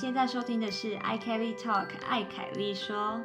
[0.00, 3.20] 现在收听的是 i Kelly Talk，艾凯丽说。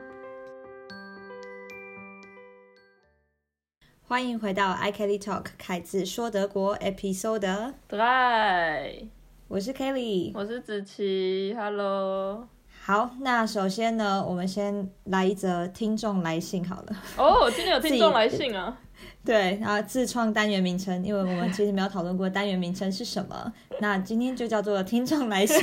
[4.03, 7.75] 欢迎回到 i Kelly Talk，凯子说德国 Episode。
[7.87, 9.07] 对，
[9.47, 12.45] 我是 Kelly，我是子琪，Hello。
[12.83, 16.97] 好，那首先呢，我们先来一则听众来信好了。
[17.15, 18.77] 哦，今天有听众来信啊。
[19.25, 23.51] 对，然后自创单元名称，因为我们其实没有讨论过单元名称是什么。
[23.81, 25.57] 那今天就叫做听众来信。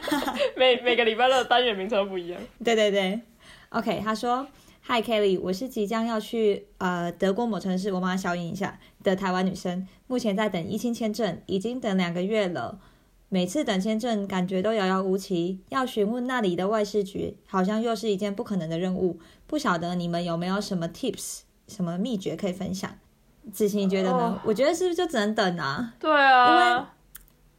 [0.56, 2.40] 每每个礼拜的单元名称不一样。
[2.62, 3.20] 对对对
[3.70, 4.46] ，OK，他说
[4.86, 12.80] ：“Hi Kelly，我是即将要去呃德国某城市，我帮他消音一下的台湾女生，目前在等一清签证，已经等两个月了。
[13.30, 19.18] 每次等签证，感觉都遥遥无期，要询问那里的外事局，好像又是一件不可能的任务。
[19.48, 22.90] 不晓得你们有没有什么 tips，什么秘诀可以分享？”
[23.52, 24.40] 子晴，你觉得呢？
[24.44, 25.92] 我觉得是不是就只能等啊？
[26.00, 26.86] 对啊，因为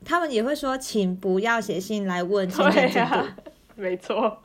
[0.04, 3.28] 他们也会说，请不要写信来问签证进度。
[3.76, 4.40] 没错，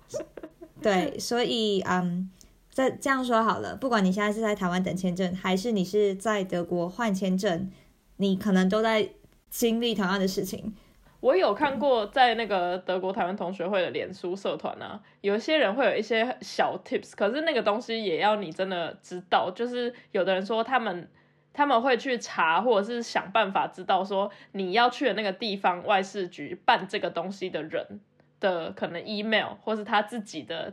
[0.83, 2.31] 对，所以嗯，
[2.73, 7.71] 这这样说好了，不管你现在是在台湾等签证，还是你是在德国换签证，
[8.17, 9.09] 你可能都在
[9.49, 10.75] 经历同样的事情。
[11.21, 21.09] 我有看过在那个德国台湾同学会的脸书社团啊，有一些人会有一些小 tips，可是那个东西也要你真的知道，就是有的人说他们。
[21.53, 28.01] 他们会去查，或者是想办法知道说你要去的那个地方外事局办这个东西的人
[28.39, 30.73] 的可能 email 或是他自己的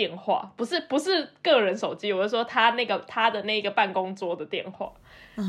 [0.00, 4.90] 电话，不是不是个人手机，我是说他那个他的那个办公桌的电话，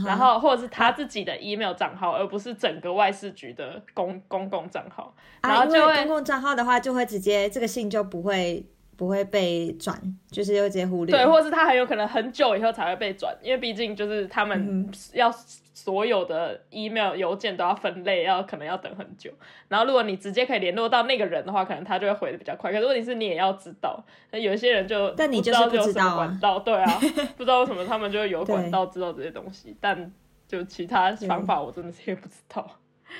[0.05, 5.13] 然后或者是他自己的 email 账号，而不是整个外事局的公公共账号。
[5.41, 8.65] 然后就会公共账号的话，就会直接这个信就不会。
[9.01, 9.99] 不会被转，
[10.29, 11.11] 就是又直接忽略。
[11.11, 15.31] 对，或是他很有可能很久以后才会被转，因为毕竟就是他们要
[15.73, 19.31] 所有的 email 邮件都要分类，要可能要等很久。
[19.69, 22.71] 然后如果你直接可以联络到那个人的话，可能他就会回的比较快。
[22.71, 26.99] 可是问题是你也要知道，那有一些人就但你就是不知道管道，对啊，
[27.35, 30.13] 不知道为什么他们就有管道知道这些东西，但
[30.47, 32.69] 就其他方法我真的是也不知道。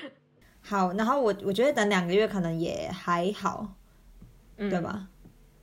[0.62, 3.66] 好，然后我我觉得等两个月可能也还好，
[4.56, 5.08] 对吧？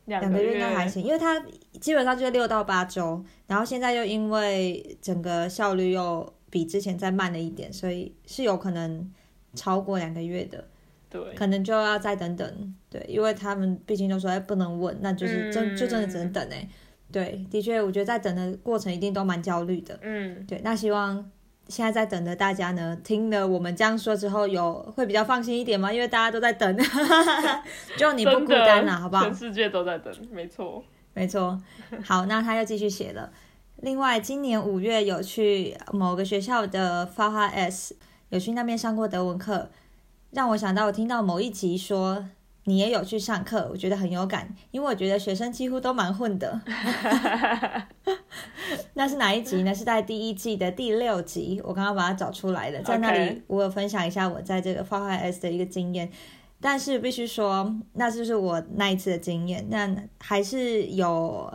[0.10, 1.40] 两个月应该还行，因为它
[1.80, 9.10] 基本上就是六到八周，然后现在又因为整个效率又比之前再慢了一点，所以是有可能
[9.54, 10.68] 超过两个月的。
[11.10, 12.76] 对，可能就要再等等。
[12.90, 16.68] 对，因为他们毕竟都说哎不能问，那就是真就真的只能等哎。
[17.12, 19.98] 对，的确，我觉得在等的过程一定都蛮焦虑的。
[20.02, 21.32] 嗯，对，那希望。
[21.70, 25.94] 现在在等的大家呢，听了我们这样说之后，有会比较放心一点吗？
[25.94, 26.78] 因为大家都在等，
[27.96, 29.24] 就你不孤单了，好不好？
[29.24, 31.62] 全世界都在等，没错，没错。
[32.04, 33.32] 好，那他又继续写了。
[33.78, 37.96] 另外，今年五月有去某个学校的 f a h S，
[38.30, 39.70] 有去那边上过德文课，
[40.32, 42.26] 让我想到我听到某一集说。
[42.70, 46.62] 你也有去上课，我觉得很有感，因为我觉得学生几乎都蛮混的。
[48.94, 49.74] 那是哪一集呢？
[49.74, 56.12] 是在第一季的第六集，我刚刚把它找出来的，在那里我有分享一下我在这个发坏 S 的一个经验。
[56.62, 59.66] 但是必须说，那就是我那一次的经验。
[59.72, 61.52] 那还是有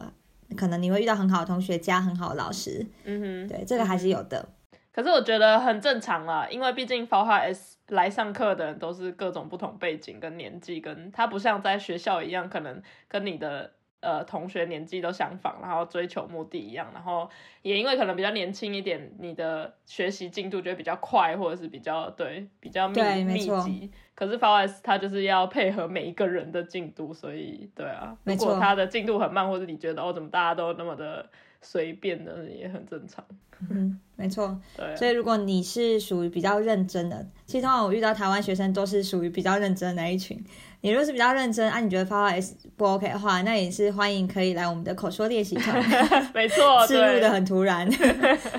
[0.57, 2.85] 可能你会遇到很好的同学加很好的老师。
[3.05, 4.49] 嗯哼，对，这个还是有的。
[4.93, 7.77] 可是我觉得很正常啦，因为毕竟发坏 S。
[7.95, 17.29] 来上课的人都是各种不同背景跟年纪，跟他不像在学校一样，可能跟你的呃同学年纪都相仿，然后追求目的一样，然后
[17.63, 23.91] 也因为可能比较年轻一点，你的学习进度就会比较快，或者是比较对比较密密集。
[24.15, 31.29] 可是 FOS 它就是要配合每一个人的进度，所以对啊，如果他的进度很慢，或者你觉得哦怎么大家都那么的。
[31.65, 33.25] 随便的也很正常，
[33.71, 34.61] 嗯， 没错。
[34.77, 40.39] 对，所以如果你是属于比较认真的，其实通常我遇到台湾学生都是属于比较认真的那一群。
[40.85, 45.83] 你如果是比较认真，啊，你觉得发 S 不 OK 的话，那也是欢迎可以来我们的口说练习团。
[46.35, 47.89] 没错，进入的很突然。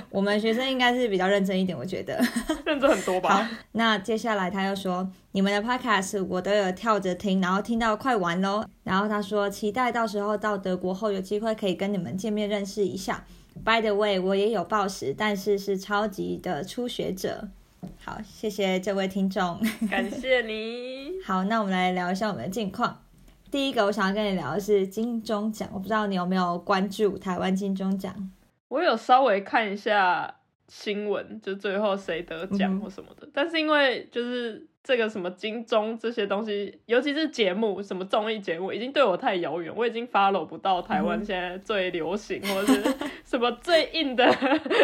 [0.09, 2.19] 我们学生应该是比较认真一点，我觉得。
[2.65, 3.43] 认真很多吧。
[3.43, 8.65] 好，那接下来他又说，你们的 Podcast 我都有跳着听，然后听到快完喽。
[8.83, 13.23] 然后他说，期待到时候到德国后有机会可以跟你们见面认识一下。
[13.63, 17.49] By the way，我也有报时，但是是超级的初学者。
[18.03, 21.11] 好，谢谢这位听众，感谢你。
[21.25, 23.01] 好，那我们来聊一下我们的近况。
[23.51, 28.31] 第一个，我想要跟你聊的是金钟奖，我不知道你有没有关注台湾金钟奖？
[28.67, 30.35] 我有稍微看一下
[30.67, 34.67] 新闻，就最后谁得奖或什么的，但是因为就是。
[34.87, 39.73] 这个什么金钟这些东西，尤其是节目，什么综艺节目，已经对我太遥远。
[39.75, 42.95] 我已经 follow 不到台湾现在最流行或者是
[43.25, 44.23] 什么最硬的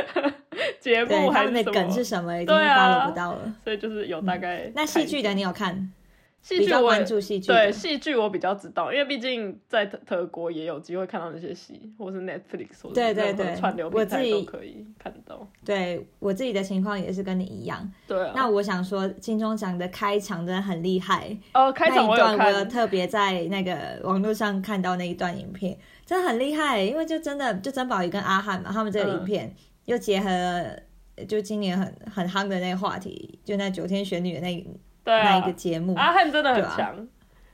[0.82, 3.54] 节目，还是什么梗是什么，已经 follow 不到了。
[3.64, 4.72] 所以就是有大概。
[4.74, 5.94] 那戏剧的你有看？
[6.42, 7.72] 戏剧我关注戏剧对的。
[7.72, 15.48] 戏剧我比较知道，因为毕竟在德德国也有机会看到那些戏，或是 Netflix 或者对对对串流平台我自己都可以看到。
[15.64, 17.90] 对我自己的情况也是跟你一样。
[18.08, 29.54] 对啊，那我想说，金钟奖的开场真的很厉害，哦，开场那一段我有看，特别在那个网络上看到那一段影片，真的很厉害，因为就真的就曾宝仪跟阿汉嘛，他们这个影片、
[29.86, 30.80] 又结合了
[31.28, 34.68] 就今年很很夯的那个话题，就那九天玄女的那、
[35.04, 35.94] 对那一啊，个节目。
[35.96, 37.08] 阿汉真的很强。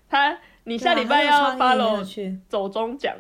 [0.10, 3.16] 他，你下礼拜要很有创意很有 follow 趣走中奖，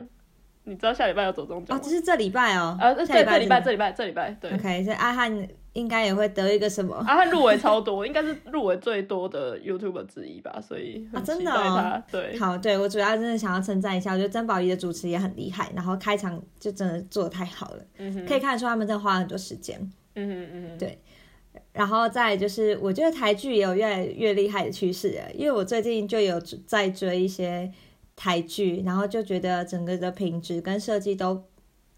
[0.63, 1.91] 你知道下礼拜要走中奖哦，吗这？
[1.91, 4.51] 是这礼拜哦，啊，对，下这礼拜，是这礼拜，这礼拜，对。
[4.53, 6.95] OK，所以阿汉应该也会得一个什么？
[7.07, 12.03] 阿汉入围超多，应该是入围最多的 YouTuber 之一吧，所以啊真的哦他。
[12.09, 19.77] 对，好，对我主要真的想要称赞一下，我觉得曾宝仪的主持也很厉害，然后开场就真的做的太好了，嗯哼，可以看得出他们真的花了很多时间。
[20.15, 20.99] 嗯哼嗯哼，对
[21.77, 27.71] 然后再就是，我觉得台剧也有越来越厉害的趋势，因为我最近就有在追一些
[28.15, 31.43] 台剧，然后就觉得整个的品质跟设计都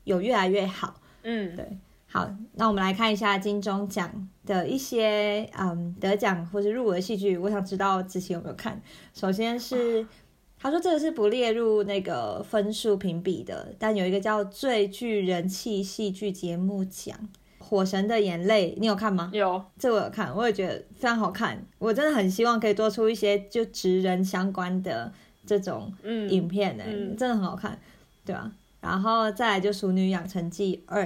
[0.03, 0.95] 有越来越好。
[1.23, 1.65] 嗯，对
[2.07, 8.81] 好，那我们来看一下金钟奖的一些嗯得奖或是入围戏剧，我想知道子琪有没有看。
[9.13, 10.05] 首先是
[10.59, 17.17] 他说这个是不列入那个分数评比的，但有一个叫最具人气戏剧节目奖，
[17.69, 19.29] 《火神的眼泪》，你有看吗？
[19.31, 21.63] 有，这我有看，我也觉得非常好看。
[21.77, 25.13] 我真的很希望可以多出一些就职人相关的
[25.45, 27.79] 这种嗯，影片呢、嗯真的很好看，
[28.25, 28.51] 对啊。
[28.81, 31.03] 然后再来就《熟女养成记二》，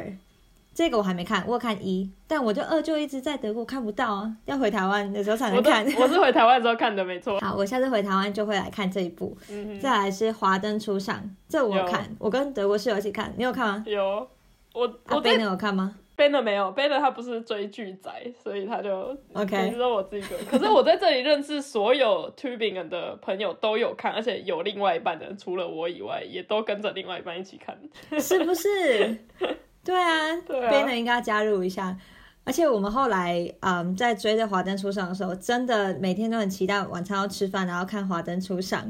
[0.74, 5.86] 这个我还没看，我有看一，但我就二就一直在德国看不到啊，要回台湾的时候才能看。
[6.00, 7.38] 我是回台湾的时候看的，没错。
[7.44, 9.36] 好，我下次回台湾就会来看这一部。
[9.50, 11.18] 嗯，再来是《华灯初上》，
[11.50, 13.84] 这我看，我跟德国室友一起看，你有看吗？
[13.86, 14.26] 有，
[14.74, 18.10] 我阿贝呢有看吗 Banner 没有，Banner 他不是追剧仔，
[18.42, 20.38] 所以他就？OK，只有我自己个。
[20.50, 27.78] 可是我在这里认识所有 Tubingen 的朋友都有看，而且有另外一半的人，除了我以外，也都跟着另外一半一起看。
[28.22, 29.18] 是不是？
[29.84, 31.98] 对啊，贝呢应该要加入一下。
[32.46, 38.82] 而且我们后来，嗯，在追着《华灯初上》的时候，真的每天都很期待晚餐要吃饭，然后看《华灯初上》。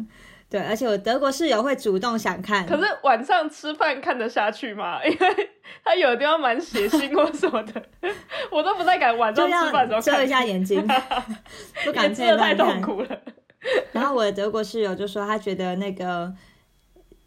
[0.54, 5.00] 对，而且我德国室友会主动想看，可是晚上吃饭看得下去吗？
[5.04, 5.50] 因为
[5.84, 7.82] 他有的地方蛮血腥或什么的，
[8.52, 10.80] 我都不太敢晚上就吃饭的时候遮一下眼睛，
[11.84, 12.54] 不敢也自己真的太。
[12.54, 13.08] 痛苦了。
[13.94, 16.32] 然后我的德国室友就说，他觉得那个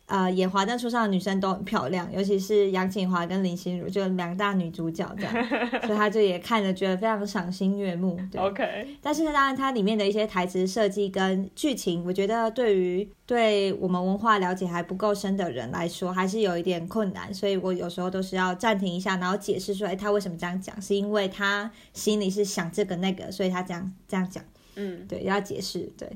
[0.06, 5.48] 呃演《华灯初上》的女生都很漂亮，尤其是杨锦华跟林心如，就两大女主角这样，
[5.86, 8.18] 所以他就也看着觉得非常赏心悦目。
[8.30, 17.32] 对 OK，但是呢，当然它里面的一些台词设计跟剧情，我觉得对于对我们文化了解还不够深的人来说，还是有一点困难。
[17.34, 24.44] 所以我有时候都是要暂停一下，然后解释说，哎，他为什么这样讲，是因为他心里是想这个那个，所以他这样这样讲。
[24.76, 25.90] 嗯，对，要解释。
[25.98, 26.08] 对，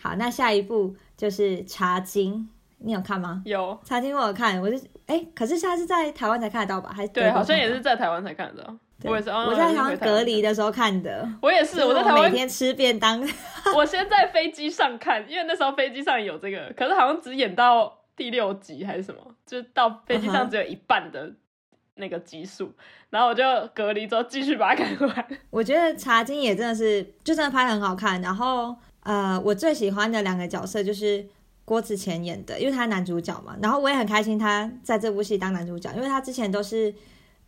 [0.00, 2.34] 好，那下一步就是《茶经》，
[2.78, 3.42] 你有看吗？
[3.44, 6.90] 有，《茶经》我有看，我是哎，可是现在是在台湾才看得到吧？
[6.94, 7.68] 还是德对，好像也。
[7.68, 8.76] 是在台湾才看得到。
[9.04, 11.28] 我也是，哦我在台湾隔离的时候看的。
[11.40, 13.20] 我也是，我在台每天吃便当。
[13.76, 21.32] 我先在飞机上看，因为那时候飞机上有这个，可是好像只演到第六集还是什么，就到飞机上只有一半的
[21.94, 22.72] 那个集数，
[23.10, 23.44] 然后我就
[23.74, 25.26] 隔离之后继续把它看完。
[25.50, 28.20] 我觉得《茶经》也真的是，就真的拍得很好看。
[28.20, 31.24] 然后，呃，我最喜欢的两个角色就是
[31.68, 33.54] 郭子乾演的，因为他男主角嘛。
[33.60, 36.94] 然后我也很开心他在这部戏当男主角，因为他之前都是，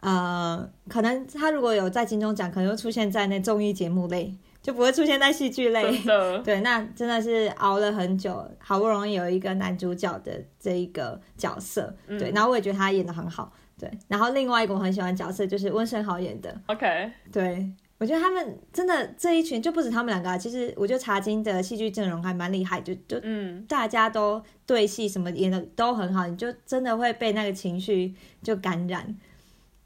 [0.01, 5.83] 呃，可能他如果有在金钟奖，可能会出现在那综艺节目类，就不会出现在戏剧类。
[6.45, 29.15] 对，那真的是熬了很久，好不容易有一个男主角的这一个角色，对，嗯然后我也觉得他演的很好，对，然后另外一个我很喜欢的角色就是温升豪演的，OK，对，我觉得他们真的这一群就不止他们两个、啊，其实我觉得茶金的戏剧阵容还蛮厉害，就就嗯，大家都对戏什么演的都很好，你就真的会被那个情绪就感染。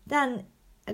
[0.09, 0.39] 但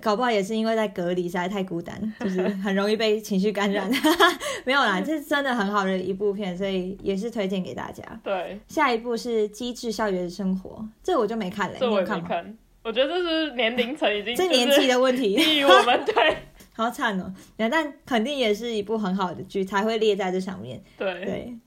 [0.00, 3.90] 搞不好也是因为在隔离实在太孤单，就是很容易被情绪感染。
[4.64, 8.02] 没有啦，这是真的很好的一部片，所以也是推荐给大家。
[8.24, 10.70] 对，下一部是《机智校园生活》，
[11.02, 12.24] 这我就没看了，这我也没看吗？
[12.26, 12.58] 看。
[12.82, 15.36] 我觉得这是年龄层已经 这年纪的问题。
[15.42, 16.36] 低于我们，对
[16.80, 17.30] 好惨哦、
[17.70, 20.82] 但肯定也是一部很好的剧，才会列在这上面。
[20.96, 21.58] 对，对，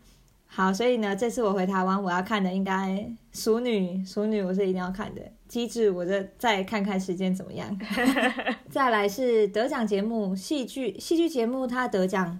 [0.47, 2.89] 好，所以呢，这次我回台湾，我要看的应该
[3.31, 7.79] 《熟女》，《熟女》我是一定要看的，《机智》我再再看看时间怎么样。
[8.71, 12.39] 再来是得奖节目，戏剧戏剧节目，它得奖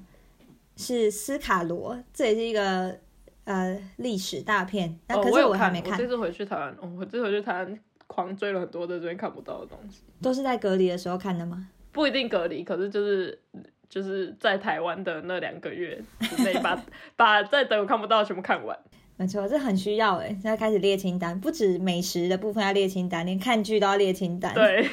[0.76, 2.98] 是斯卡罗，这也是一个
[3.44, 11.68] 呃历史大片，那、哦，可是我还没看，这次回去台湾，哦，我这次回去台湾狂追了很多在这边看不到的东西，都是在隔离的时候看的吗？
[11.94, 13.40] 不一定隔离，可是就是
[13.88, 16.84] 就是在台湾的那两个月之内，把
[17.16, 18.78] 把在德国看不到的全部看完。
[19.16, 24.54] 没错，这很需要哎，现在开始列清单，不止美食的部分要列清单，连看剧都要列清单。
[24.56, 24.90] 对，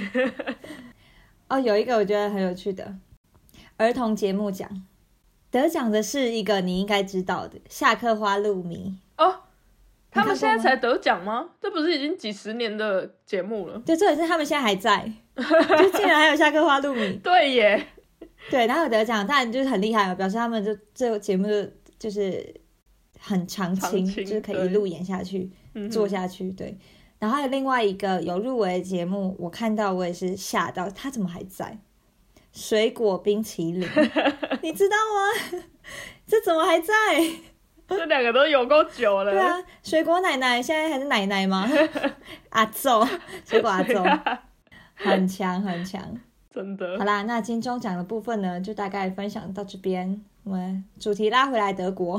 [1.49, 2.95] 哦，有一个我觉得很有趣的
[3.79, 4.69] 儿童节目奖，
[5.51, 9.41] 得奖的是一个你应该知道的《下课花露迷》哦。
[10.11, 11.51] 他们现在才得奖吗？
[11.61, 13.79] 这不是已经几十年的节目了？
[13.87, 17.01] 对，这也是他们现在还在，就竟然还有《下课花露米》。
[17.23, 17.87] 对耶，
[18.51, 22.55] 对，然后有得奖，当然就是很厉害哦，表示他们就这个节目就就是
[23.19, 25.51] 很长青，就是可以对一路演下去。
[25.91, 26.51] 做下去。
[26.51, 26.77] 对，
[27.21, 31.79] 然后还有另外一个有入围的节目，我看到我也是吓到，他怎么还在？
[32.53, 33.81] 水果冰淇淋，
[34.61, 35.61] 你知道吗？
[36.27, 36.93] 这怎么还在？
[37.91, 39.33] 这两个都有够久了。
[39.33, 41.69] 对啊，水果奶奶现在还是奶奶吗？
[42.51, 43.07] 阿奏，
[43.45, 44.03] 水果阿奏，
[44.95, 46.03] 很强很强。
[46.53, 50.21] 真的好啦，那金钟奖的部分呢，就大概分享到这边。
[50.43, 52.19] 我们主题拉回来德国。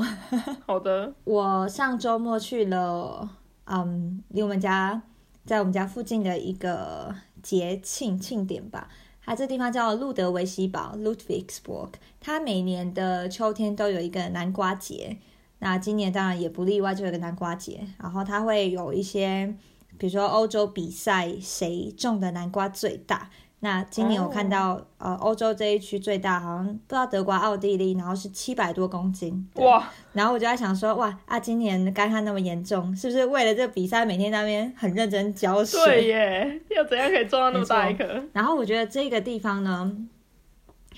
[0.66, 3.28] 好的， 我上周末去了，
[3.66, 5.02] 嗯，离我们家
[5.44, 8.88] 在我们家附近的一个节庆庆典吧。
[9.24, 11.90] 它这地方叫路德维希堡 （Ludwigsburg）。
[12.20, 15.18] 它每年的秋天都有一个南瓜节，
[15.64, 17.86] 那今年当然也不例外，就有个南瓜节。
[18.02, 19.54] 然后它会有一些，
[19.96, 23.30] 比如说欧洲比赛，谁种的南瓜最大。
[23.60, 29.48] 那今年我看到，呃，欧洲这一区最大好像不知道德国、奥地利，然后是七百多公斤。
[29.54, 35.80] 对哇，然后我就在想说，哇啊，今年干旱那么严重，是不是为了这个比赛每天在那边很认真浇水？
[35.84, 38.20] 对耶，要怎样可以种到那么大一颗？
[38.32, 39.96] 然后我觉得这个地方呢，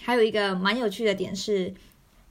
[0.02, 1.74] 还有一个蛮有趣的点是，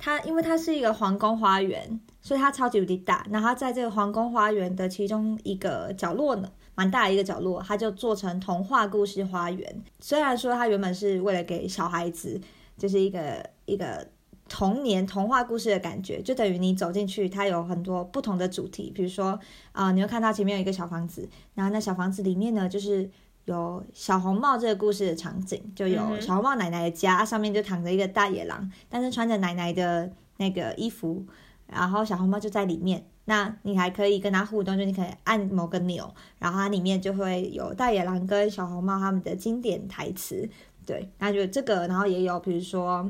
[0.04, 3.26] 它因为它是一个皇宫花园，所以它超级无敌大。
[3.30, 9.82] 然后它在这个皇宫花园的其中一个角落呢，蛮大的一个角落，它就做成童话故事花园。
[10.02, 12.42] 虽然说它原本是为了给小孩子，
[12.78, 14.06] 就是一个一个
[14.50, 19.40] 童年童话故事的感觉，就等于你走进去，它有很多不同的主题，比如说
[19.72, 23.10] 啊、你会看到前面有一个小房子，然后那小房子里面呢，就是
[23.46, 31.26] 有小红帽这个故事的场景，就有小红帽奶奶的家，上面就躺着一个大野狼，但是穿着奶奶的那个衣服，
[31.68, 33.06] 然后小红帽就在里面。
[33.26, 40.50] 那你还可以跟它互动，就你可以按某个钮，然后它里面就会有大野狼跟小红帽他们的经典台词。
[40.86, 43.10] 对，那就这个，然后也有比如说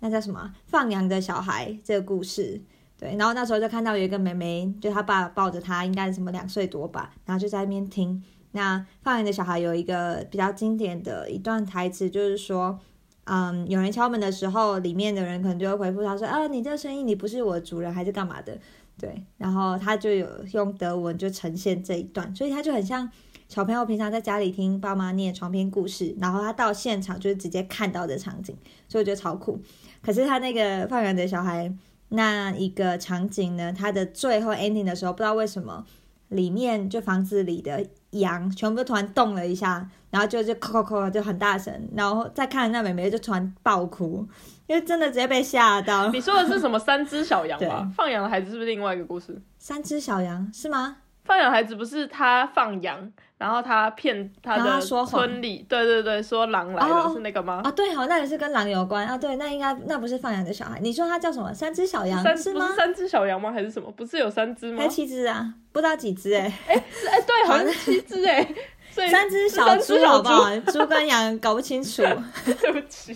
[0.00, 2.60] 那叫什么放羊的小孩这个故事。
[2.98, 8.20] 对，然后那时候就看到有一个妹妹，就她爸爸抱着她，应该是什么两岁多吧，然后就在那边听。
[8.56, 12.76] 那放羊的小孩有一个比较经典的一段台词，就是说，
[13.24, 18.58] 嗯，有人敲门的时候，里面的人可能就会回复他说，啊，你这个声音，你不是我主人，还是干嘛的？
[18.98, 23.08] 对，然后他就有用德文就呈现这一段，所以他就很像
[23.46, 28.56] 小朋友平常在家里听爸妈念床边故事，然后他到现场就是直接看到的场景，
[28.88, 29.60] 所以我觉得超酷。
[30.02, 31.70] 可是他那个放羊的小孩
[32.08, 35.84] 那一个场景呢，他的最后 ending 的时候，不知道为什么
[36.28, 37.86] 里面就房子里的
[38.20, 44.26] 羊全部突然动了一下，然后就就扣扣扣就很大声，然后再看那妹妹就突然爆哭，
[44.66, 46.08] 因为真的直接被吓到。
[46.10, 46.78] 你说的是什么？
[46.78, 47.88] 三只小羊吧？
[47.96, 49.40] 放羊的孩子是不是另外一个故事？
[49.58, 50.98] 三只小羊是吗？
[51.24, 57.60] 放羊孩子不是他放羊，然后他骗他的他说谎村里，对对对，说狼来了，哦是那个吗？
[57.64, 59.16] 啊，对好，那个是跟狼有关啊。
[59.18, 61.52] 对，那应该那不是放羊的小孩，你说他叫什么？
[61.52, 62.76] 三只小羊三是吗不是？
[62.76, 63.52] 三只小羊吗？
[63.52, 63.90] 还是什么？
[63.92, 64.88] 不是有三只吗还？
[64.88, 65.52] 七只啊？
[65.72, 66.48] 不知道几只哎、
[66.90, 68.54] 是哎，对，好像是七只哎，
[68.90, 70.56] 所以三只小三只小猪好不好？
[70.72, 72.02] 猪跟羊搞不清楚。
[72.60, 73.14] 对不起，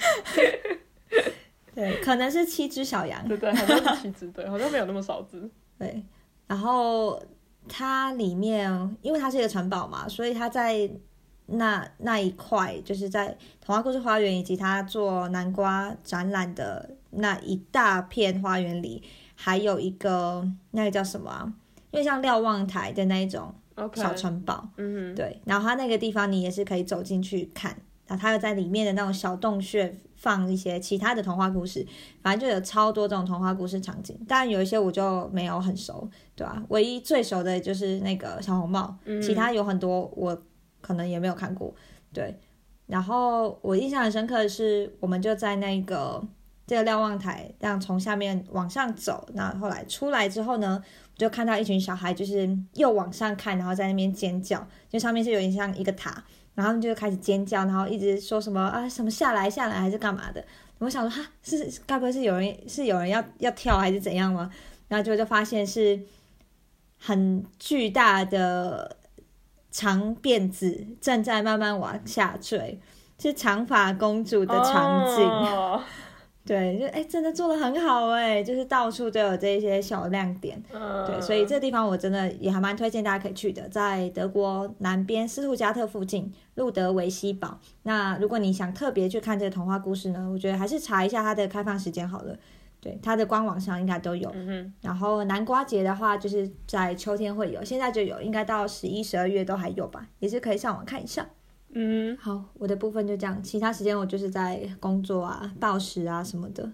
[1.75, 3.27] 对，可能是七只小羊。
[3.27, 5.49] 对对，好像是七只，对，好像没有那么少只。
[5.79, 6.03] 对，
[6.47, 7.19] 然后
[7.69, 10.91] 它里面，因为它是一个城堡嘛，所以它在
[11.47, 19.03] 那那一块，就是在童话故事花园以及它做南瓜展览的那一大片花园里，
[19.35, 21.53] 还有一个那个叫什么啊？
[21.91, 23.53] 因为像瞭望台的那一种
[23.95, 27.77] 小城堡，嗯哼，对，然后它那个地方你也是可以走进去看，
[28.11, 31.87] 然后它有在里面的那种小洞穴放一些其他的童话故事，
[32.21, 34.19] 反正就有超多这种童话故事场景。
[34.27, 40.37] 当然有一些我就没有很熟，对吧、唯一最熟的就是那个小红帽，嗯其他有很多我
[40.81, 41.73] 可能也没有看过，
[42.13, 42.37] 对。
[42.87, 46.21] 然后我印象很深刻的是，我们就在那个
[46.67, 50.83] 这个瞭望台，这样从下面往上走，那后来出来之后呢，
[51.15, 60.45] 就看到一群小孩，就是又往上看，然后在那边尖叫，就上面是有点像一个塔，然后他们就开始尖叫，然后一直说什么啊什么下来下来还是干嘛的。
[60.79, 64.51] 我想说哈是该不会是有人是有人要要跳还是怎样吗？
[64.89, 66.01] 然后就就发现是
[66.99, 68.97] 很巨大的
[69.71, 72.81] 长辫子正在慢慢往下坠，
[73.19, 75.85] 是长发公主的场景。
[76.45, 80.61] 对，就哎，真的做的很好哎，就是到处都有这一些小亮点。
[80.73, 87.59] 嗯，对，所以这地方我真的也还蛮推荐大家可以去的，在德国南边斯图加特附近路德维希堡。
[87.83, 92.37] 那如果你想特别去看这个童话故事呢，我觉得还是查一下它的开放时间好了。
[92.81, 94.31] 对，它的官网上应该都有。
[94.35, 101.29] 嗯，然后南瓜节的话，就是在秋天会有，现在就有，应该到十一、十二月都还有吧，也是可以上网看一下。
[101.73, 106.73] 嗯，好，我的部分就这样，其他时间我就是在工作啊、报时啊什么的。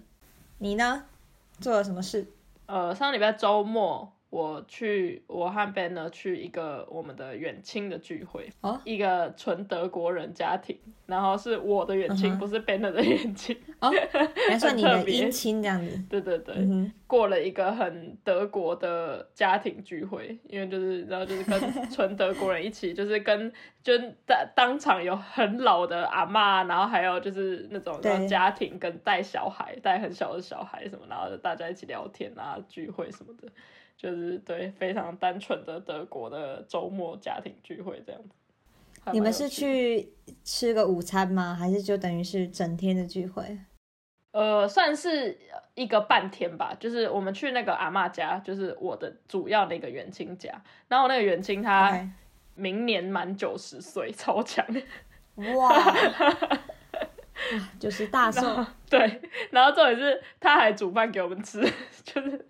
[0.57, 1.03] 你呢？
[1.59, 2.27] 做了什么事？
[2.65, 13.55] 呃，上礼拜周末我去，我和 Ben 呢去一个我们的远亲的聚会，哦一个纯德国人家庭，然后是我的远亲，嗯不是 Ben 的远亲。
[13.79, 13.91] 哦，
[14.49, 16.03] 还算你的姻亲这样子。
[16.09, 33.47] 对对对，嗯，过了一个很德国的家庭聚会，因为就是然后就是跟 纯德国人一起，就是跟就当当场有很老的阿妈，然后还有就是那种家庭跟带小孩带很小的小孩什么，然后大家一起聊天啊聚会什么的，
[33.97, 38.29] 就是对非常单纯的德国的周末家庭聚会这样子。
[39.11, 40.13] 你们是去
[40.43, 41.55] 吃个午餐吗？
[41.55, 43.57] 还是就等于是整天的聚会？
[44.31, 45.35] 呃，算是
[45.75, 52.07] 一个半天吧，就是我们去那个阿妈家，就是我的主要那个远亲家，然后那个远亲他
[52.53, 54.65] 明年满九十岁，超强，
[55.55, 55.69] 哇，
[56.35, 56.59] 哇
[57.79, 61.59] 就是大寿， 对，然后重点是他还煮饭给我们吃，
[62.03, 62.47] 就是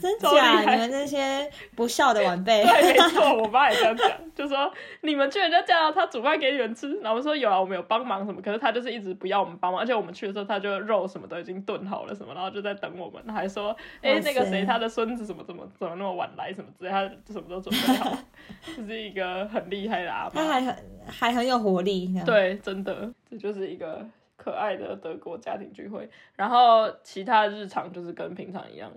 [0.00, 0.60] 真假？
[0.60, 18.16] 你们这些不孝的晚辈，对，没 错，我妈也这样讲，就说你们去人家家，他煮饭给你们吃，然后我说有啊，我们有帮忙什么，可是他就是一直不要我们帮忙，而且我们去的时候，他就肉什么都已经炖好了什么，然后就在等我们，还说，哎、那个谁，他的孙子什么怎么怎么那么晚来什么之类，他什么都准备好，
[18.74, 22.18] 就是一个很厉害的阿妈，他还很还很有活力。
[22.24, 24.06] 对，真的，这就是一个
[24.42, 28.90] 可爱的德国家庭聚会，然后其他日常就是跟平常一样。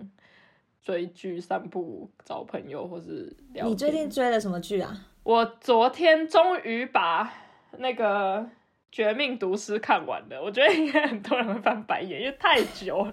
[0.82, 3.66] 追剧、散步、找朋友，或是聊。
[3.66, 4.94] 你最近追了什么剧啊？
[5.24, 7.28] 我昨天终于把
[7.78, 8.38] 那个
[8.92, 13.12] 《绝命毒师》看完了，我觉得应该很多人会翻白眼，因为太久了。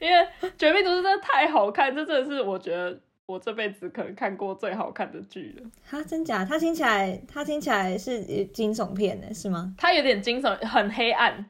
[0.00, 0.18] 因为
[0.56, 5.70] 《绝命毒师》真的太好看，这真的是我觉得我这辈子可能看过最好看的剧了。
[5.84, 6.42] 哈，真假？
[6.46, 11.44] 他听起来，他听起来是惊悚片呢，是吗它有点惊悚，很黑暗，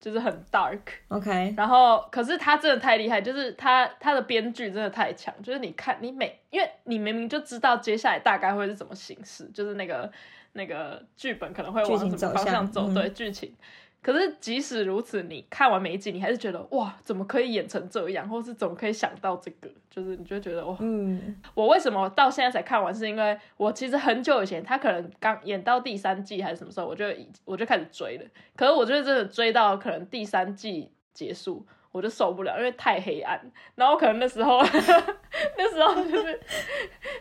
[0.00, 0.80] 就是很 dark。
[1.08, 10.10] ？OK，然后，可是他真的太厉害，就是他他的编剧真的太强，就是你看你每，因为你明明就知道接下来大概会是怎么形式，就是那个
[10.52, 13.54] 那个剧本可能会往什么方向走，对剧情。
[14.00, 19.68] 可是即使如此，你看完每一集，你还是觉得哇，怎么可以演成这样，或是怎么可以想到这个？
[19.98, 22.94] 就是你就觉得哇，嗯，我为什么到现在才看完？
[22.94, 27.04] 是因为我其实很久以前，他可能刚演到第三季还是什么时候，我就
[27.44, 28.24] 我就开始追了。
[28.54, 33.40] 可是我就真的追到可能第三季结束，我就受不了，因为太黑暗。
[33.74, 34.62] 然后可能那时候
[35.58, 36.40] 那时候就是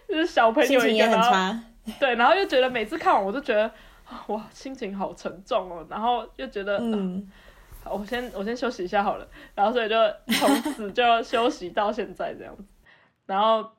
[0.08, 1.64] 就是小朋友一个，然后很差。
[2.00, 3.72] 对，然后又觉得每次看完我都觉得
[4.28, 7.34] 哇，心情好沉重哦，然后又觉得嗯，好
[7.92, 9.96] 我先我先休息一下好了，然后所以就
[10.40, 12.64] 从此就休息到现在这样子，
[13.26, 13.70] 然后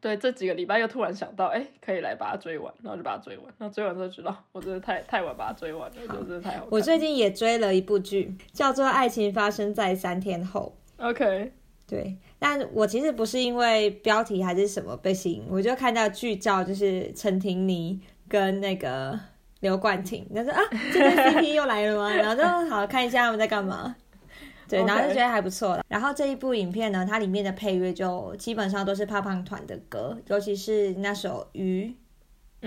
[0.00, 6.68] 对这几个礼拜又突然想到，哎，可以来把它追完，然后就把它追完，然后追完之后觉得哦我真的太太晚把它追完了，我觉得真的太好看。
[6.70, 10.76] 我最近也追了一部剧，叫做《爱情发生在三天后》。
[11.08, 11.52] OK，
[11.86, 19.18] 对，但我其实不是因为标题还是什么被吸引，我就看到剧照就是陈婷妮跟那个
[19.60, 20.60] 刘冠廷，他说啊，
[20.92, 22.14] 这对 CP 又来了吗？
[22.14, 23.94] 然后就好看一下他们在干嘛。
[24.68, 25.84] 对，然后就觉得还不错了。
[25.88, 31.86] 然后这一部影片呢，它里面的配乐就基本上都是胖胖团的歌，尤其是那首《鱼》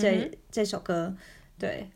[0.02, 1.16] 这、这首歌，
[1.60, 1.92] 对，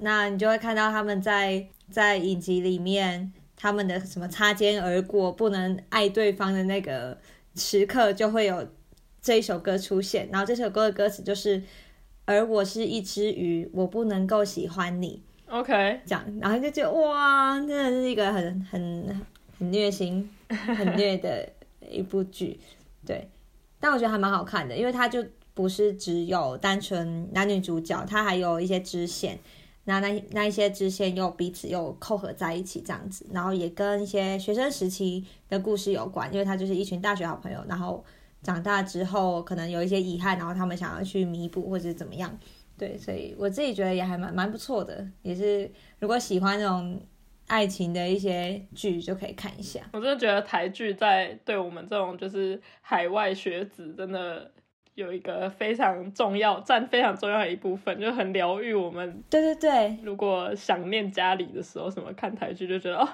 [0.00, 7.18] 那你就会看到他们在在影集里面他们的什么擦肩而过，不能爱对方的那个
[7.54, 8.66] 时刻，就会有
[9.20, 10.26] 这一首歌出现。
[10.32, 11.62] 然后这首歌的歌词就是
[12.30, 19.20] “而我是一只鱼，我不能够喜欢你 OK，” 这样，然后就觉得哇，真的是一个很很
[19.58, 21.48] 很虐心、很虐的
[21.90, 22.60] 一部剧，
[23.04, 23.28] 对。
[23.80, 29.36] 但我觉得还蛮好看的，因为它就不是只有单纯男女主角，它还有一些支线。
[29.84, 38.04] 那那那一些支线又彼此又扣合在一起，这样子，然后也跟一些学生时期的故事有关，因为他就是一群大学好朋友，然后
[38.42, 42.38] 长大之后可能有一些遗憾，然后他们想要去弥补或者怎么样，
[42.78, 47.00] 对，所以我自己觉得也还蛮蛮不错的，也是如果喜欢那种
[47.46, 49.80] 爱情的一些剧就可以看一下。
[49.92, 54.50] 我真的觉得台剧在对我们这种就是海外学子真的。
[54.96, 63.08] 有一个非常重要、占非常重要的一部分，就很疗愈我们对对对，如果想念家里的时候，什么看台剧就觉得哦，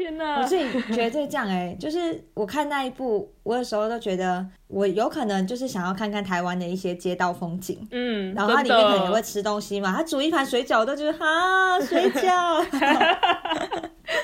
[0.00, 0.40] 天哪！
[0.40, 7.86] 我自己觉得这样哎、就是我看那一部，我有时候都觉得我有可能就是想要看看台湾的一些街道风景。
[7.90, 12.64] 嗯，然后它里面可能也会吃东西嘛，它煮一盘水饺，我都觉得哈水饺，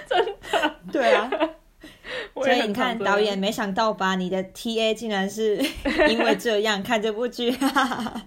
[0.09, 1.31] 真的，对啊，
[2.35, 5.57] 所以你看导演没想到吧，你的 T A 竟然是
[6.09, 7.51] 因为这样看这部剧，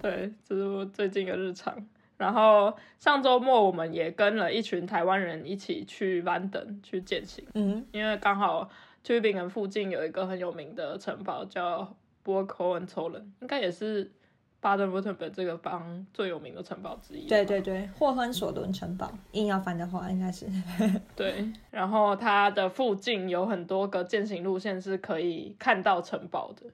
[0.04, 1.76] 对，这是我最近的日常。
[2.20, 8.70] 然后上周末我们也跟了一群台湾人一起去 London 去践行，嗯，因为刚好
[9.06, 14.12] Tübingen 附近有一个很有名的城堡叫 Burg Hohenzollern，应该也是
[14.60, 17.26] 巴登 württemberg 这个邦最有名的城堡之一。
[17.26, 20.46] 对对对，霍亨索伦城堡，硬要翻的话应该是，
[21.16, 26.66] 对，然后它的附近有很多个践行路线是可以看到城堡的，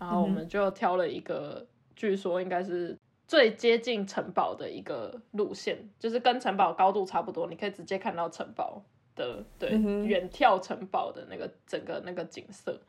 [0.00, 8.82] 然后我们就挑了一个，据说应该是最接近城堡的一个路线，就是跟城堡高度差不多，你可以直接看到城堡
[9.14, 12.80] 的，对，嗯远眺城堡的那个整个那个景色。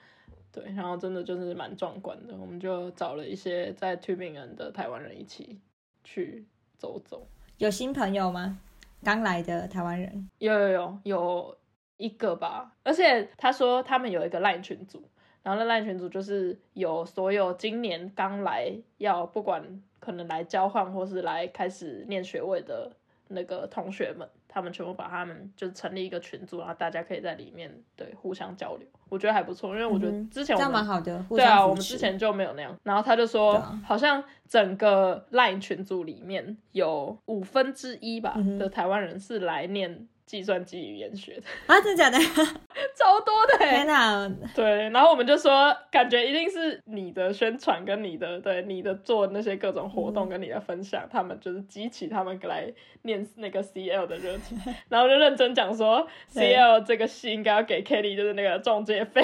[0.52, 5.60] 对，然后真的就是蛮壮观的，我们就找了一些在 Tübingen 的台湾人一起
[6.04, 6.48] 去
[6.78, 7.28] 走走。
[7.58, 8.60] 有新朋友吗？
[9.04, 11.58] 刚来的台湾人，有有有有
[11.98, 15.08] 一个吧，而且他说他们有一个 LINE 群组，
[15.44, 19.64] 然后那 LINE 群组就是有所有今年刚来要不管
[20.00, 22.92] 可能来交换或是来开始念学位的
[23.30, 32.76] 那个同学们，他们全部把他们就成立一个群组，然后大家可以在里面对互相交流，我觉得还不错，因为我觉得嗯之前我们这样蛮好的，对啊，我们之前就没有那样。
[32.84, 41.42] 然后他就说，啊好像整个 LINE 群组里面有五分之一吧、嗯的台湾人是来念计算机语言学的，
[41.74, 42.20] 啊，真的假的？
[42.96, 54.56] 超多的欸天哪，对，然后我们就说，感觉一定是你的宣传跟你的对你的做那些各种活动跟你的分享，他们就是激起他们来念那个 CL 的热情，
[54.90, 59.24] 然后就认真讲说，CL 这个戏应该要给 Kelly 就是那个中介费。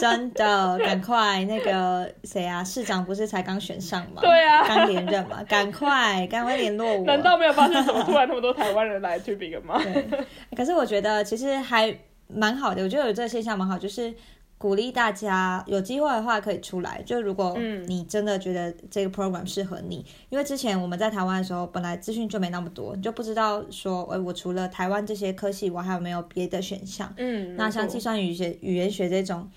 [0.00, 4.20] 真的，赶快那个谁啊，市长不是才刚选上吗？
[4.20, 7.04] 对啊刚连任嘛，赶快赶快联络我。
[7.04, 9.80] 难道没有发现怎么突然那么多台湾人来 Tübingen 吗？
[10.48, 11.94] 对，可是我觉得其实还
[12.28, 14.14] 蛮好的，我觉得有这个现象蛮好，就是
[14.56, 17.02] 鼓励大家有机会的话可以出来。
[17.02, 27.12] 就如果嗯你真的觉得这个 program 适合你，因为之前我们在台湾的时候，本来资讯就没那么多，你就不知道说，哎，我除了台湾这些科系，我还有没有别的选项？
[27.16, 29.50] 嗯，那像计算语学、语言学这种。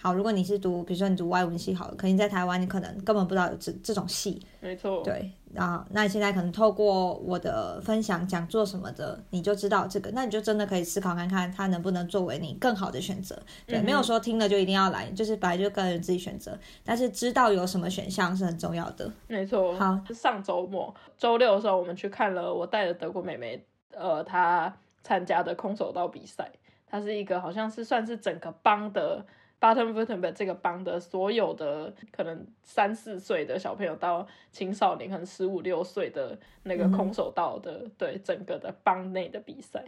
[0.00, 13.36] 好，如果你是读，比如说你读外文系好了，可能在台湾你可能根本不知道有这这种系，没错，对，啊，那你现在可能透过我的分享、讲座什么的，你就知道这个，那你就真的可以思考看看，它能不能作为你更好的选择。
[13.66, 19.10] 对，嗯没有说听了就一定要来，就是本来就个人自己选择，但是知道有什么选项是很重要的。
[19.26, 19.74] 没错。
[19.76, 26.50] 好，上周末周六的时候，我们去看了我带的德国妹妹，呃，她参加的空手道比赛。
[26.88, 29.24] 她是一个好像是算是整个邦的
[29.58, 39.84] Baden Württemberg 这个邦的所有的可能三四岁的小朋友到青少年，可能十五六岁的那个空手道的，对整个的邦内的比赛。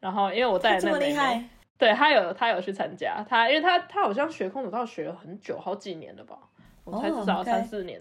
[0.00, 1.48] 然后因为我带的这那个妹妹，么厉害，
[1.78, 6.36] 对他有他有去参加，他因为他他好像学空手道学了很久，好几年了吧，
[6.84, 8.00] 我猜哦至少三四年，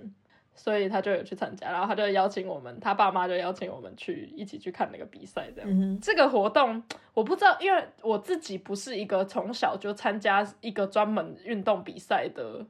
[0.56, 5.70] 所以他就有去参加，然后他就邀请我们，他爸妈就邀请我们去一起去看那个比赛，这样。
[5.70, 6.82] 嗯，这个活动
[7.14, 12.64] 我不知道，因为我自己不是一个从小就参加一个专门运动比赛的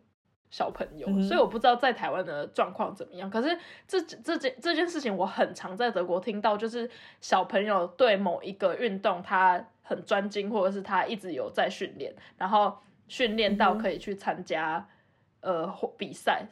[0.49, 3.29] 小朋友，嗯所以我不知道在台湾的状况怎么样。
[3.29, 12.77] 可是这这件这件事情，我很常在德国听到，就是小朋友对某一个运动他很专精，或者是他一直有在训练，然后
[13.09, 14.87] 训练到可以去参加、
[15.41, 15.67] 呃
[15.97, 16.47] 比赛。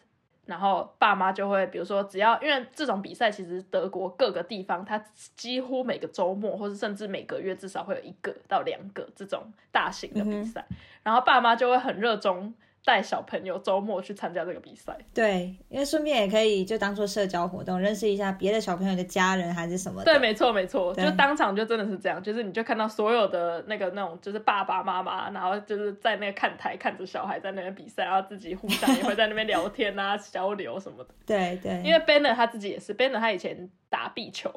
[0.46, 4.98] 然后爸妈就会，比如说，只要因为这种比赛，其实德国各个地方，它
[5.36, 10.66] 几乎每个周末，或者甚至每个月，至少会有一个到两个这种大型的比赛。
[11.04, 14.98] 然后爸妈就会很热衷带小朋友周末去参加这个比赛。
[15.14, 20.06] 对，因为顺便也可以就当做社交活动，认识一下别的小朋友的家人还是什么的。
[20.06, 31.10] 对，没错，没错，就当场就真的是这样，就是你就看到所有的那个那种，就是爸爸妈妈，然后就是在那个看台看着小孩在那边比赛，然后自己互相也会在那边聊天啊、交流什么的。
[31.26, 34.52] 对对，因为 Banner 他自己也是，Banner 他以前打壁球，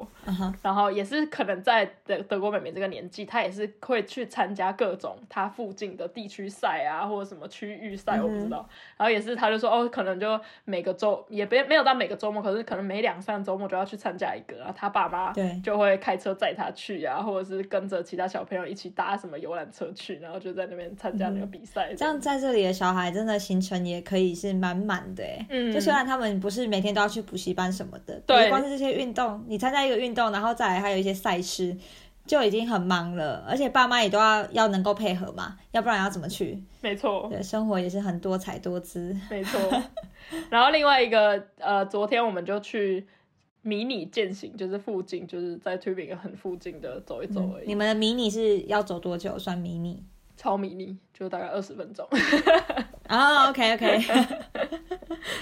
[0.61, 8.67] 然后也是可能在德德国妹妹这个年纪，她也是会去参加各种她附近的地区赛啊，或者什么区域赛，我不知道。
[8.97, 15.59] 然后也是，他就说哦，可能就每个周也别没有到每个周末，可是可能每两三周末就要去参加一个，然后他爸妈对。
[15.63, 21.93] 就会开车载他去啊，或者是跟着其他小朋友一起搭什么游览车去，然后就在那边参加那个比赛。
[21.95, 28.49] 这样在这里的小孩真的行程也可以是满满的哎，嗯就虽然他们不是每天都要去补习班什么的，对。
[28.49, 31.75] 光是这些运动，你参加一个运动，然后再来还有一些赛事，
[32.25, 36.59] 就已经很忙了，而且爸妈也都要要能够配合嘛，要不然要怎么去？
[36.81, 39.15] 没错，对，生活也是很多彩多姿。
[39.29, 39.59] 没错。
[40.49, 43.07] 然后另外一个，呃，昨天我们就去
[43.61, 47.67] 迷你践行，就是附近，就是在 Tubing 很附近的走一走而已。
[47.67, 50.03] 你们的迷你是要走多久算迷你？
[50.35, 52.07] 超迷你，就大概二十分钟。
[53.07, 53.99] 哦，OK OK，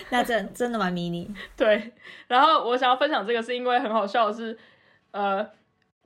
[0.09, 1.33] 那真真的蛮迷你。
[1.55, 1.93] 对，
[2.27, 4.57] 然后我想要分享这个，是因为很好笑的是，
[5.11, 5.49] 呃。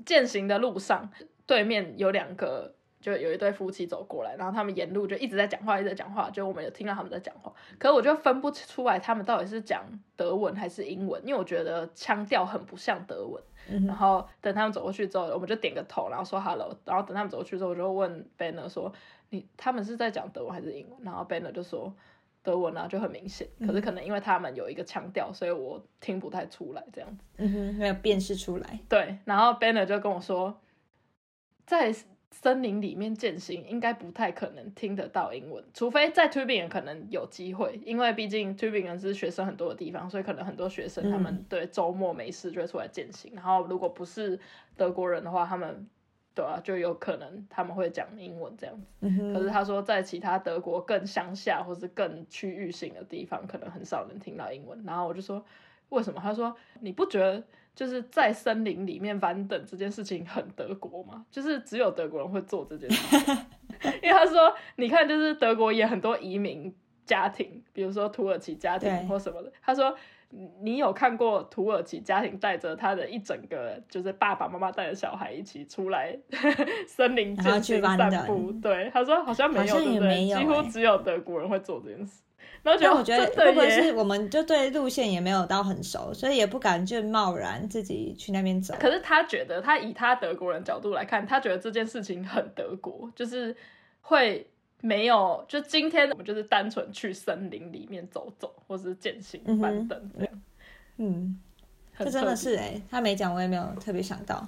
[0.05, 1.09] 践行的路上，
[1.45, 9.83] 对面有两个，就有一对夫妻走过来，然后他们沿路就一直在讲话，一直在讲话，就我们有听到他们在讲话，可我就分不出来他们到底是讲
[10.15, 13.41] 德文还是英文，因为我觉得腔调很不像德文。
[13.85, 18.93] 然后等他们走过去之后，我们就点个头，然后说 hello，然后等他们走过去之后，我就问 Banner 说，
[19.29, 20.99] 你他们是在讲德文还是英文？
[21.03, 21.93] 然后 Banner 就说。
[22.47, 27.25] 德文啊就很明显，可是可能因为他们有一个腔调，所以我听不太出来这样子。
[27.35, 28.79] 嗯哼，没有辨识出来。
[28.87, 30.57] 对，然后 Banner 就跟我说，
[31.65, 31.93] 在
[32.31, 43.33] 森林里面践行应该不太可能听得到英文，除非在 Tubingen 可能有机会，因为毕竟 Tubingen 是学生很多的地方，所以可能很多学生他们对周末没事就会出来践行。
[43.35, 44.39] 然后如果不是
[44.77, 45.85] 德国人的话，他们。
[46.37, 48.85] 对啊，就有可能他们会讲英文这样子。
[49.33, 54.79] 可是他说，在其他德国更乡下或是更区域性的地方，可能很少能听到英文。
[54.85, 55.43] 然后我就说，
[55.89, 56.19] 为什么？
[56.21, 61.25] 他说，你不觉得就是在森林里面翻等这件事情很德国吗？
[61.31, 63.31] 就是只有德国人会做这件事。
[64.03, 66.71] 因为他说，你看，就是德国也很多移民
[67.03, 69.51] 家庭，比如说土耳其家庭或什么的。
[69.63, 69.97] 他说。
[70.61, 76.17] 你有看过土耳其家庭带着他的一整个，就是爸爸妈妈带着小孩一起出来
[76.87, 78.51] 森林间散步？
[78.61, 80.27] 对，他说好像没有，对不对？
[80.27, 82.21] 几乎只有德国人会做这件事。
[82.61, 88.75] 然后我觉得会不会是我们就对路线也没有到很熟，所以也不敢就贸然自己去那边走。
[88.77, 93.55] 可是他觉得，他以他德国人角度来看，他觉得这件事情很德国，就是
[94.01, 94.45] 会。
[94.81, 100.41] 没有，就今天我们就是单纯去森林里面走走，或是践行板凳这样。
[100.97, 101.39] 嗯，
[101.97, 104.47] 这真的是哎，他没讲，我也没有特别想到，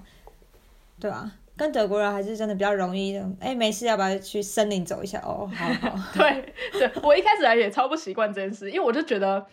[0.99, 1.31] 对吧？
[1.57, 3.27] 跟德国人还是真的比较容易的。
[3.39, 5.19] 哎，没事，要不要去森林走一下？
[5.25, 5.99] 哦，好好。
[6.15, 9.45] 对对，我一开始来也超不习惯这件事，因为我就觉得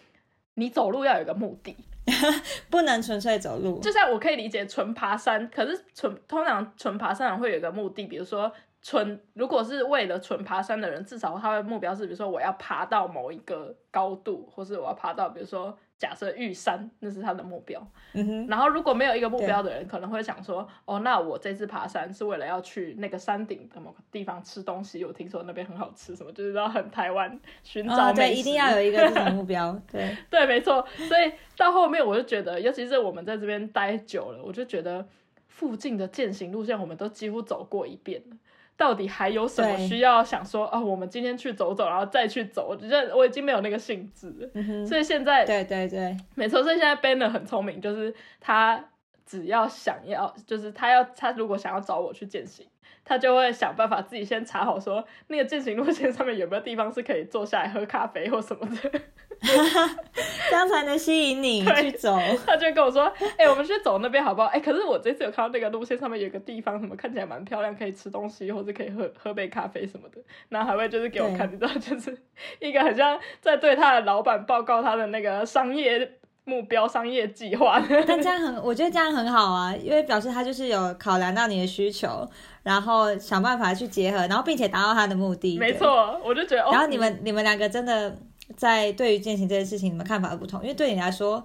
[0.54, 1.74] 你走路要有个目的，
[2.70, 3.80] 不能纯粹走路。
[3.80, 8.52] 就像我可以理解纯爬山，可是纯通常纯爬山会有一个目的，比如说。
[8.86, 17.84] 纯如果是为了纯爬山的人，至少他的目标是，比如说我要爬到某一个高度，或是我要爬到，比如说假设玉山，那是他的目标。
[18.12, 18.46] 嗯哼。
[18.46, 28.34] 然后如果没有一个目标的人，可能会想说，哦，那我这次爬山是为了要去那个山顶的某个地方吃东西，我听说那边很好吃，什么就是要很台湾寻找美食。
[28.34, 29.76] 对，一定要有一个这种目标。
[29.90, 30.86] 对 对，没错。
[31.08, 35.04] 所以到后面我就觉得，尤其是我们在这边待久了，我就觉得
[35.48, 38.36] 附近的践行路线我们都几乎走过一遍了。
[38.76, 40.78] 到底还有什么需要想说啊？
[40.78, 44.86] 我们今天去走走，然后再去走，我觉得我已经没有那个兴致了。
[44.86, 46.62] 所以现在，对对对，没错。
[46.62, 48.84] 所以现在 Banner 很聪明，就是他
[49.24, 52.66] 只要想要，就是他要他如果想要找我去践行。
[53.06, 59.00] 他就会想办法自己先查好，说那个践行路线上面有没有地方是可以坐下来喝咖啡或什么的，
[60.50, 62.18] 这样才能吸引你 去走。
[62.44, 70.20] 他就跟我说：“哎，我们去走那边好不好？”哎，可是我这次有看到那个路线上面有个地方，什么看起来蛮漂亮，可以吃东西或者可以喝喝杯咖啡什么的。
[70.48, 72.16] 然后还会就是给我看，你知道，就是
[72.58, 76.18] 一个很像在对他的老板报告他的那个商业。
[76.48, 82.24] 目标商业计划，但这样很，我觉得这样很好啊，因为表示他就是有考量到你的需求，
[82.66, 85.56] 然后想办法去结合，然后并且达到他的目的。
[85.56, 86.68] 没错，我就觉得。
[86.72, 88.18] 然后你们你们两个真的
[88.56, 91.44] 在对于践行这件事情，你们看法不同，因为对你来说。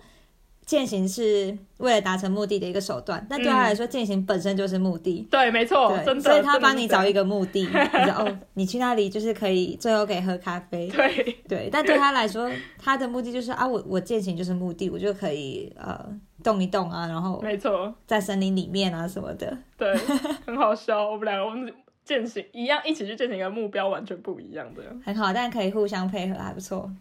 [0.64, 5.28] 践行是为了达成目的的一个手段，但对他来说，践行本身就是目的。
[5.30, 6.22] 对，没错，真的。
[6.22, 10.88] 所以他帮你找一个目的，你说哦，你去那里就是可以最后可以喝咖啡。
[10.88, 16.00] 对对，但对他来说，他的目的就是啊，我我践行就是目的，我就可以呃
[16.44, 19.58] 动一动啊，然后没错，在森林里面啊什么的。
[19.78, 19.96] 对，
[20.46, 21.10] 很好笑。
[21.10, 21.74] 我们两个我们
[22.04, 24.84] 践行一样，一起去践行一个目标完全不一样的。
[25.06, 26.92] 很好，但可以互相配合，还不错。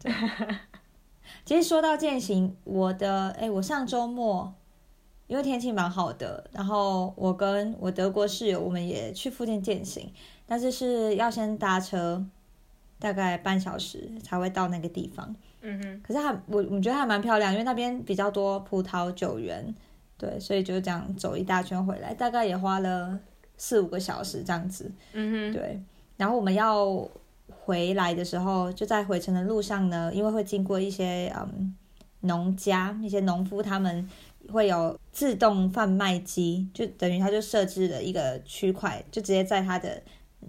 [1.45, 4.53] 其实说到践行，我的哎，我上周末
[5.27, 10.13] 因为天气蛮好的，然后我跟我德国室友我们也去附近践行，
[10.47, 12.25] 但是是要先搭车，
[12.99, 15.35] 大概半小时才会到那个地方。
[15.63, 16.01] 嗯哼。
[16.03, 19.75] 可是还我我觉得还蛮漂亮，因为那边比较多葡萄酒园，
[20.19, 23.19] 对，所以就这样走一大圈回来，大概也花了
[23.57, 24.91] 四五个小时这样子。
[25.13, 25.53] 嗯哼。
[25.53, 25.81] 对，
[26.17, 27.09] 然后我们要。
[27.63, 31.75] 回来的时候，就在回程的路上呢，因为会经过一些嗯
[32.21, 34.09] 农家，一些农夫他们
[34.49, 40.03] 会有自动贩卖机，就等于他就设置了一个区块，就直接在他的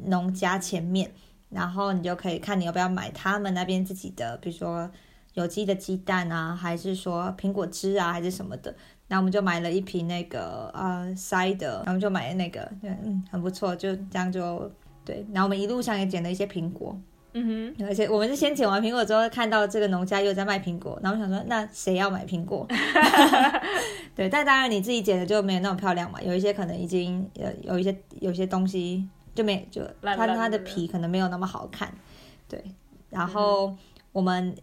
[0.06, 1.12] 农家前面，
[1.51, 4.89] 然后你就可以看你要不要买他们那边自己的，比如说
[5.33, 8.73] 有机的鸡蛋啊，还是说苹果汁啊，还是什么的。
[9.07, 14.71] 然后我们就买了一瓶那个呃塞的，然后就买了那个，嗯，很不错，就这样就
[15.03, 15.25] 对。
[15.33, 16.97] 然后我们一路上也捡了一些苹果。
[17.33, 22.67] 嗯哼，而且我们是先捡完苹果之后，看到这个农家又在卖苹果，然后想说，那谁要买苹果？
[24.15, 31.93] 对，但当然你自己捡的就没有那么漂亮嘛，有一些可能已经呃有一些有些东西就没就它它的皮可能没有那么好看，
[32.47, 32.63] 对。
[33.09, 33.75] 然后
[34.11, 34.55] 我们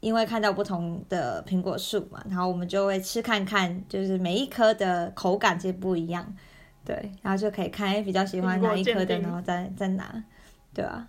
[0.00, 6.36] 因为看到不同的苹果树嘛，然后我们就会吃看看，就是每一颗的口感其实不一样，
[6.84, 10.24] 对，然后就可以看哎比较喜欢哪一颗的，然后再再拿，
[10.72, 11.08] 对吧？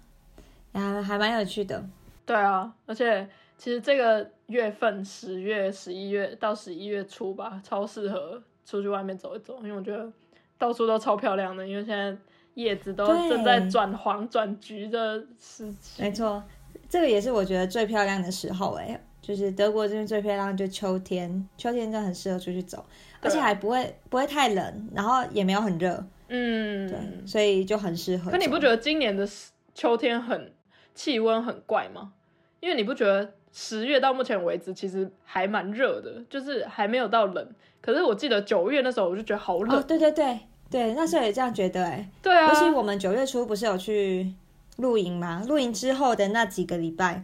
[0.73, 1.83] 还还蛮有趣的，
[2.25, 3.27] 对啊，而且
[3.57, 10.11] 其实这个月份十月、十一月到十一月初吧，超适合出去外面走一走，因为我觉得
[10.57, 12.15] 到处都超漂亮的，因为现在
[12.57, 16.01] 叶子都正在转黄、转橘的时期。
[16.01, 16.43] 没错，
[16.89, 22.85] 这个也是我觉得最漂亮的时候哎，就是德国这边最漂亮就秋天，秋天真的很适合出去走，
[23.21, 28.31] 而且还不会不会太冷，然后也没有很热，嗯，对，所以就很适合。
[28.31, 29.27] 可你不觉得今年的
[29.73, 30.51] 秋天很？
[30.95, 32.11] 气温很怪吗？
[32.59, 37.47] 因为你不觉得十月到目前为止其实还蛮热的，就是还没有到冷。
[37.81, 39.83] 可是我记得九月那时候我就觉得好冷。
[39.83, 42.07] 对对对对，那时候也这样觉得哎。
[42.21, 42.47] 对啊。
[42.47, 44.33] 尤其我们九月初不是有去
[44.77, 45.43] 露营吗？
[45.47, 47.23] 露营之后的那几个礼拜，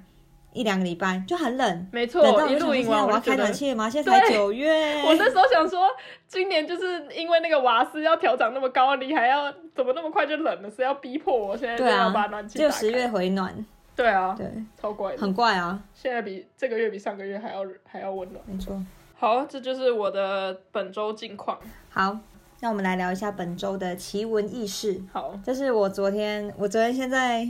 [0.54, 1.88] 一两个礼拜就很冷。
[1.92, 2.26] 没错。
[2.50, 3.90] 一露营完我要开暖气了吗？
[3.90, 5.02] 现在才九月。
[5.04, 5.88] 我那时候想说，
[6.28, 10.70] 今年就是因为那个瓦斯要调涨那么高，你还要怎么那么快就冷了？
[10.72, 13.54] 是要逼迫我现在就要把暖气就十月回暖。
[13.96, 14.52] 对啊，对，
[14.82, 15.80] 超怪，很怪啊！
[15.94, 18.76] 现在比这个月比上个月还要还要温暖，没错。
[19.16, 21.60] 好，这就是我的本周近况。
[21.92, 22.18] 好，
[22.64, 25.04] 那我们来聊一下本周的奇闻异事。
[25.12, 27.46] 好，这是我昨天，我昨天现在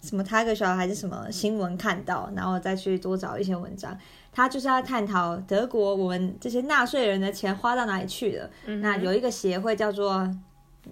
[0.00, 3.96] 什么 Tiger 小还是什么新闻看到，然后再去多找一些文章。
[4.32, 8.50] 他就是要探讨德国我们这些纳税人的钱花到哪里去了。
[8.80, 10.28] 那有一个协会叫做。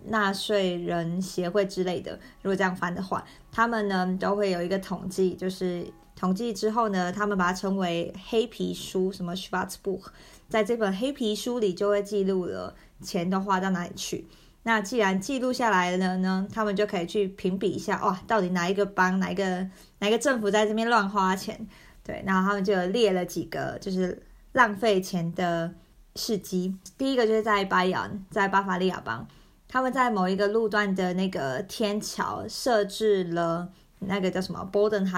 [0.06, 10.06] 纳税人协会之类的，如果这样翻的话，他们呢都会有一个统计，就是统计之后呢，他们把它称为黑皮书，什么 Schwarzbuch，
[10.48, 14.26] 在这本黑皮书里就会记录了钱都花到哪里去。
[14.62, 21.66] 那既然记录下来了呢，他们就可以去评比一下，哇，到底哪一个邦、哪一个哪一个政府在这边乱花钱？
[22.04, 25.74] 对，然后他们就列了几个就是浪费钱的
[26.14, 26.76] 事迹。
[26.96, 29.26] 第一个就是在巴扬，在巴伐利亚邦。
[29.68, 33.68] 他们在某一个路段的那个天桥设置了
[34.00, 35.08] 那个叫什么 Boden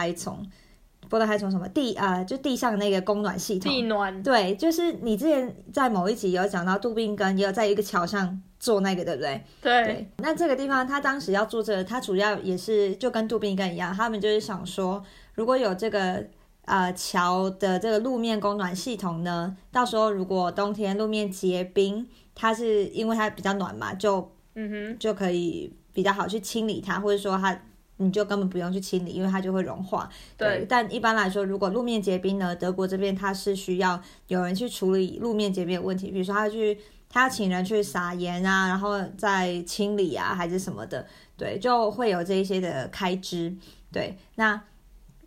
[1.14, 2.22] Heizung，Boden Heizung 什么地啊？
[2.24, 3.70] 就地上那个供暖系统。
[3.70, 4.22] 地暖。
[4.22, 9.42] 对，就是你之前在某一集有讲到杜宾根也有在一个桥上做那个，对不对？
[9.61, 10.11] 对。
[10.18, 15.03] 那这个地方他当时要做这个，他主要也是就跟杜宾根一样，他们就是想说，
[15.35, 16.24] 如果有这个
[16.64, 27.61] 呃桥的这个路面供暖系统呢，到时候如果冬天路面结冰，它是因为它比较暖嘛，就嗯哼，就可以比较好去清理它，或者说它
[27.96, 30.09] 你就根本不用去清理，因为它就会融化。
[30.37, 36.78] 对，但一般来说，如果路面结冰呢，德国这边它是需要有人去处理路面结冰的问题，比如说他去
[37.09, 43.57] 他要请人去撒盐啊，然后再清理啊，还是什么的，对，就会有这一些的开支。
[43.92, 44.61] 对，那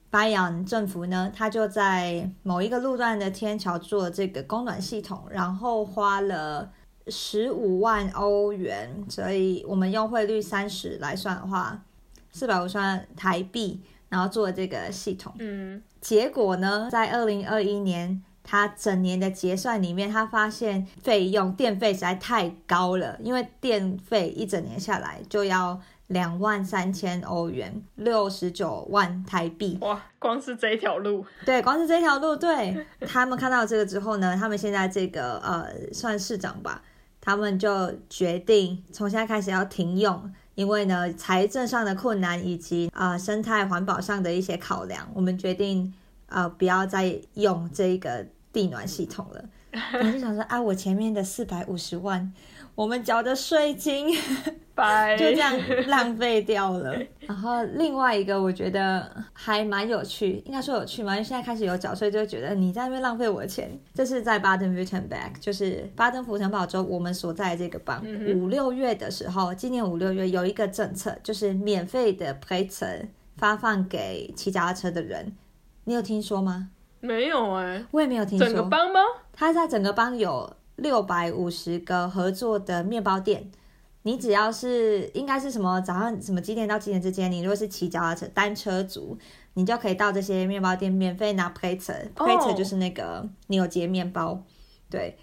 [0.10, 6.72] 巴扬政府呢，他就在某一个路段的天桥做这个供暖系统，然后花了。
[7.10, 11.82] 十五万欧元，所以我们用汇率三十来算的话，
[12.38, 15.34] 四百五十万台币，然后做这个系统。
[15.40, 29.80] 嗯，结果呢，在二零二一年，他整年的结算里面，他发现费用电费实在太高了，因为电费一整年下来就要两万三千欧元，六十九万台币。
[29.82, 36.84] 哇，光是这一条路，对，光是这条路，对他们看到这个之后呢，他们现在这个呃，算市长吧。
[37.20, 45.94] 他们就决定从现在开始要停用，因为呢财政上的困难以及啊生态环保上的一些考量，我们决定
[46.26, 49.46] 啊不要再用这个地暖系统了。
[49.94, 52.34] 我就想说啊，我前面的四百五十万。
[52.78, 54.14] 我们缴的税金
[55.18, 55.52] 就这样
[55.88, 56.96] 浪费掉了。
[57.22, 61.14] 然后另外一个我觉得还蛮有趣，应该说有趣吗？
[61.14, 63.68] 因为现在开始有缴税，就会觉得你在那边浪费我的钱。
[63.96, 68.00] 这是在巴登 Württemberg，就是巴登符腾堡州我们所在的这个邦。
[68.36, 72.70] 五六月的时候，今年五六月有一个政策，就是免费的 p a
[73.38, 75.36] 发放给骑脚踏车的人。
[75.86, 76.70] 你有听说吗？
[77.00, 78.46] 没有哎，我也没有听说。
[78.46, 79.00] 整个邦吗？
[79.34, 80.56] 他在整个邦有。
[80.78, 83.52] 六百五十个合作的面包店。
[84.04, 89.18] 你只要是应该是什么早上什么几点到几点之间，你如果是骑脚踏车单车族，
[89.56, 94.42] 你就可以到这些面包店免费拿 plate，plate 就是那个扭结面包，
[94.90, 95.18] 对。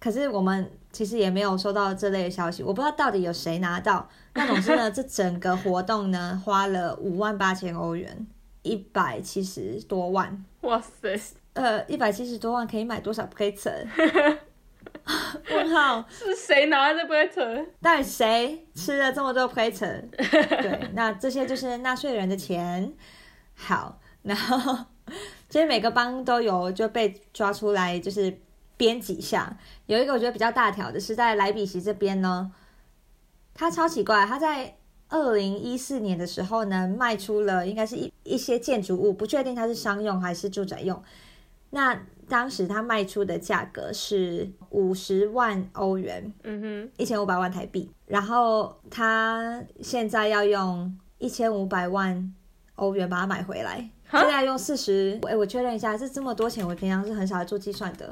[0.00, 4.08] 可是我们其实也没有收到这类的消息，我不知道到底有谁拿到。
[4.34, 8.26] 那总之呢，这整个活动呢花了五万八千欧元，
[8.62, 10.44] 一百七十多万。
[10.62, 11.16] 哇塞！
[11.56, 13.86] 呃，一百七十多万可以买多少 plate？
[15.50, 17.66] 问号 是谁拿的 plate？
[17.80, 20.02] 到底谁吃了这么多 plate？
[20.10, 22.92] 对，那这些就是纳税人的钱。
[23.54, 24.84] 好，然后
[25.48, 28.38] 其实每个邦都有就被抓出来，就是
[28.76, 29.56] 编几下。
[29.86, 32.52] 有一个我觉得比较大条的是在莱比锡这边呢，
[33.54, 34.76] 他超奇怪，他在
[35.08, 41.02] 二零一四年的时候呢卖出了应该是一一些建筑物，不确定它是商用还是住宅用。
[41.70, 41.98] 那
[42.28, 47.90] 当时他卖出的价格是五十万欧元，嗯哼，一千五百万台币。
[48.06, 52.34] 然后他现在要用一千五百万
[52.76, 55.18] 欧元把它买回来，现在用四十。
[55.22, 58.10] 哎，我确认一下，是这么多钱，我平常是很少做计算的，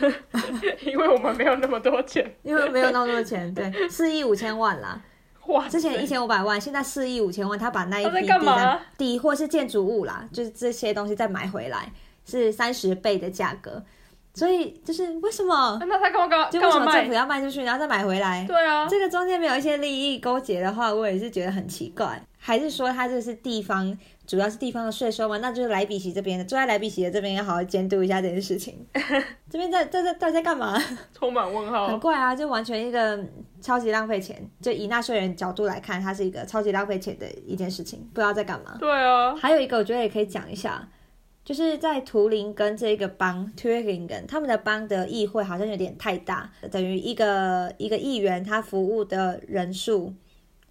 [0.84, 3.52] 因为我们没有那么多钱，因为没有那么多钱。
[3.54, 5.00] 对，四亿五千万啦。
[5.46, 8.80] 哇，之前一千五百万，现在四亿五千万，他把那一笔干嘛？
[8.98, 11.92] 地或是建筑物啦，就是这些东西再买回来。
[12.26, 13.82] 是三十倍的价格，
[14.34, 15.78] 所以就是为什么？
[15.80, 16.50] 那他干嘛干嘛？
[16.50, 18.44] 就为什么政府要卖出去，然后再买回来？
[18.46, 22.20] 对啊，这个中间没有一些利益勾结的话，我也是觉得很奇怪。
[22.38, 25.36] 还是说他这是地方，主要是地方的税收嘛？
[25.38, 28.86] 那就是莱比锡这边的，住在莱比锡的这边要好好监督一下这件事情。
[29.50, 30.80] 这边在在在到底在干嘛？
[31.12, 31.88] 充满问号。
[31.88, 33.18] 很怪啊，就完全一个
[33.60, 34.48] 超级浪费钱。
[34.60, 38.76] 就以纳税人角度来看，它是一个超级浪费钱的一件事情，不知道在干嘛。
[38.78, 39.34] 对啊。
[39.34, 40.88] 还有一个，我觉得也可以讲一下。
[41.46, 50.12] 就是在图林根这个邦 t u r i n g e n 他们的邦的议会好像有点太大，等于一个一个议员他服务的人数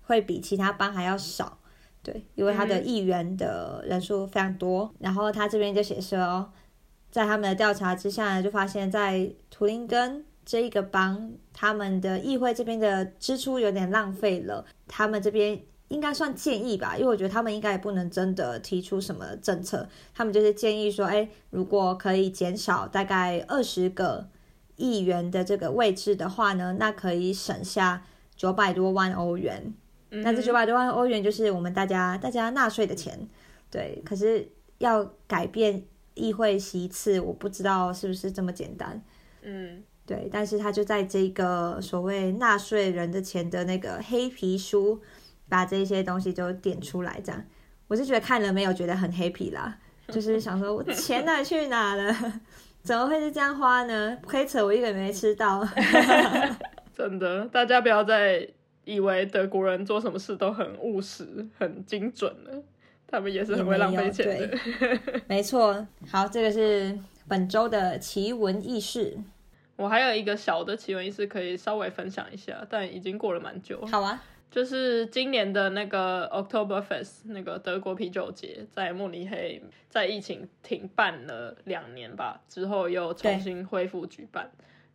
[0.01, 1.57] 会比其他邦还要少，
[2.03, 4.93] 对，因为他的议员的人数非常多。
[4.99, 6.51] 然后他这边就写说，
[7.09, 15.57] 在他们的调查之下呢，就发现，在图林根这一个邦，他们的议会这边的支出有点浪费了，他们这边。
[15.89, 24.27] 应该算建议吧，因为我觉得他们应该也不能真的提出什么政策，他们就是建议说，哎，如果可以减少大概二十个
[24.77, 28.03] 议员的这个位置的话呢，那可以省下
[28.35, 29.73] 九百多万欧元。
[30.09, 33.27] 那这九百多万欧元就是我们大家大家纳税的钱，
[33.69, 34.01] 对。
[34.03, 35.83] 可是要改变
[36.15, 39.03] 议会席次，我不知道是不是这么简单。
[39.43, 40.27] 嗯，对。
[40.31, 44.99] 但是他就在这个所谓纳税人的钱的那个黑皮书。
[45.55, 47.41] 把这些东西就点出来，这样
[47.87, 49.77] 我是觉得看了没有觉得很 happy 啦，
[50.09, 52.13] 就是想说我钱哪去哪了？
[52.83, 54.17] 怎么会是这样花呢？
[54.25, 55.65] 亏扯我一个没吃到。
[56.93, 58.45] 真的，大家不要再
[58.83, 62.61] 以为德国人做什么事都很务实、很精准了，
[63.07, 64.57] 他们也是很会浪费钱的。
[65.27, 66.99] 没错，好，这个是
[67.29, 69.17] 本周的奇闻异事。
[69.77, 73.85] 我还有一个小的奇闻异事可以稍微分享一下，但已经过了蛮久。
[73.85, 74.21] 好啊。
[74.51, 84.49] 就是今年的那个 Oktoberfest，那个德国啤酒节，在慕尼黑，在疫情停办了两年吧，之后又重新恢复举办，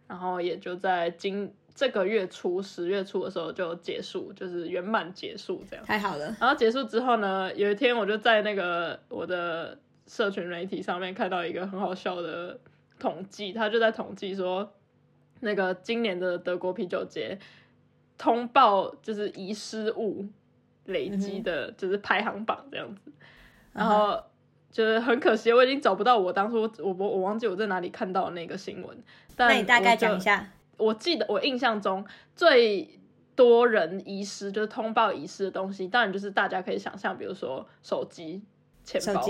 [0.08, 5.84] 然后也就在今这个月初十月初的时候就结束，就是圆满结束这样。
[5.84, 6.34] 太好了。
[6.40, 12.58] 然后结束之后呢，有一天我就在那个我的社群媒体上面看到一个很好笑的
[12.98, 14.72] 统计，他就在统计说，
[15.40, 17.38] 那个今年的德国啤酒节。
[18.20, 20.26] 通报就是遗失物
[20.84, 23.10] 累积的，就是排行榜这样子，
[23.72, 24.22] 然后
[24.70, 29.02] 就是很可惜，我已经找不到我当初我我我忘记我在哪里看到那个新闻。
[29.38, 30.52] 那你大概讲一下？
[30.76, 32.04] 我记得我印象中
[32.36, 33.00] 最
[33.34, 38.42] 多人遗失就是通报遗失的东西，当然就是大家可以想象，比如说手机、
[38.84, 39.26] 钱包。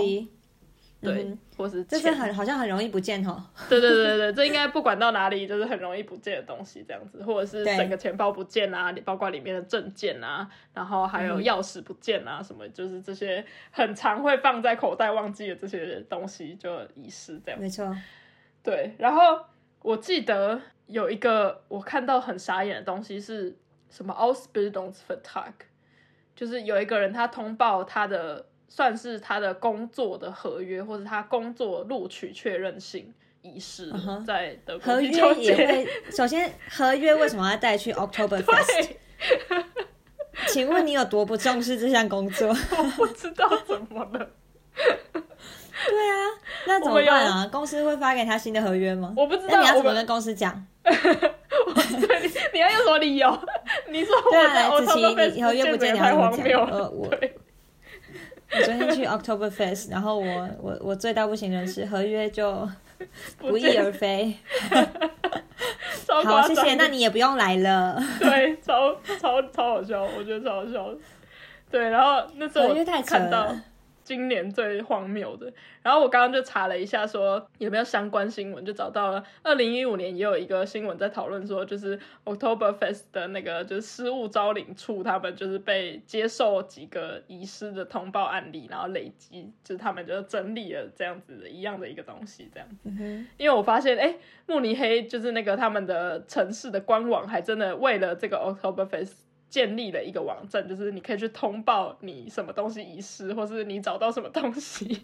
[1.01, 3.43] 对，或是这是很好像很容易不见哦。
[3.67, 17.59] 对对对对这应该不管到哪里，就是很容易不见的东西这样子，或者是整个钱包不见啊，包括里面的证件啊，然后还有钥匙不见啊，什么就是这些很常会放在口袋忘记的这些东西就遗失这样。
[17.59, 17.91] 没错，
[18.61, 18.93] 对。
[18.99, 19.43] 然后
[19.81, 23.57] 我记得有一个我看到很傻眼的东西是
[23.89, 25.53] 什么？Ausbildungsvertrag，
[26.35, 28.45] 就是有一个人他通报他的。
[28.73, 33.91] 算是他的工作的合约，或者他工作录取确认信仪式，
[34.25, 35.87] 在德国合约也会。
[36.09, 38.91] 首先，合约为什么要带去 October Fest？
[40.47, 42.47] 请问你有多不重视这项工作？
[42.77, 44.29] 我不知道怎么了。
[45.83, 46.15] 对啊，
[46.65, 47.45] 那怎么办啊？
[47.51, 49.13] 公司会发给他新的合约吗？
[49.17, 50.65] 我不知道，那你要怎么跟公司讲？
[50.85, 50.93] 你
[52.53, 53.37] 你要用什么理由？
[53.89, 56.47] 你说我在啊，子 Oktoberfest 琪，你合约不见，见得太你要怎么讲？
[56.47, 56.77] 荒谬了。
[56.77, 57.35] 呃，我对，
[58.53, 62.67] 我昨天去 October Fest，然后我我我最大不行的是合约就
[63.37, 64.35] 不翼而飞。
[66.25, 67.97] 好，谢谢，那你也不用来了。
[68.19, 70.93] 对，超超超好笑，我觉得超好笑。
[71.69, 73.01] 对，然后那时候我合约太。
[74.03, 79.23] 今年最荒谬的，然后我刚刚就查了一下，说有没有相关新闻，就找到了。
[79.43, 92.67] 二零一五年也有一个新闻在讨论说，就是 Oktoberfest 的那个就是失物招领处，他们就是被接受几个遗失的通报案例，然后累积，就是他们就整理了这样子的一样的一个东西，这样。
[92.83, 99.13] 嗯哼，因为我发现，哎，慕尼黑就是那个他们的城市的官网，还真的为了这个 Oktoberfest
[99.51, 104.99] 建立了一个网站，就是你可以去通报你什么东西遗失，或是你找到什么东西。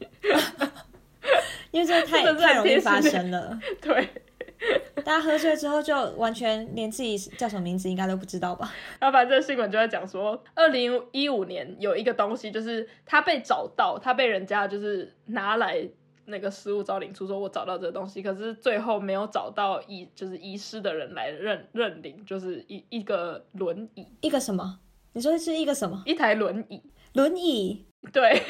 [1.71, 3.59] 因为这太真的 太容易发生了。
[3.81, 4.07] 对，
[5.03, 8.73] 大家喝醉之后就完全连自己叫什么名字应该都不知道吧？
[8.99, 15.87] 然后反正这个新闻就在讲说，二零一五年有一个东西，就是他被找到，他被人家就是拿来。
[16.27, 24.79] 那个失物招领处说，我找到这个东西，可是最后没有找到遗，就是遗失的人来认认领，就是一一个轮椅，一个什么？
[25.13, 26.03] 你说是一个什么？
[26.05, 26.81] 一台轮椅，
[27.13, 27.85] 轮椅？
[28.11, 28.41] 对，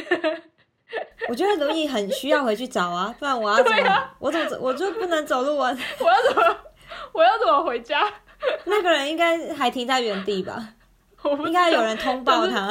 [1.29, 3.77] 我觉得轮椅很需要回去找啊，不然我要怎么？
[3.87, 4.57] 啊我怎么？
[4.59, 5.75] 我就不能走路啊？
[5.99, 6.57] 我要怎么，
[7.13, 8.01] 我要怎么回家？
[8.65, 10.73] 那个人应该还停在原地吧？
[11.23, 12.67] 我不应该有人通报他。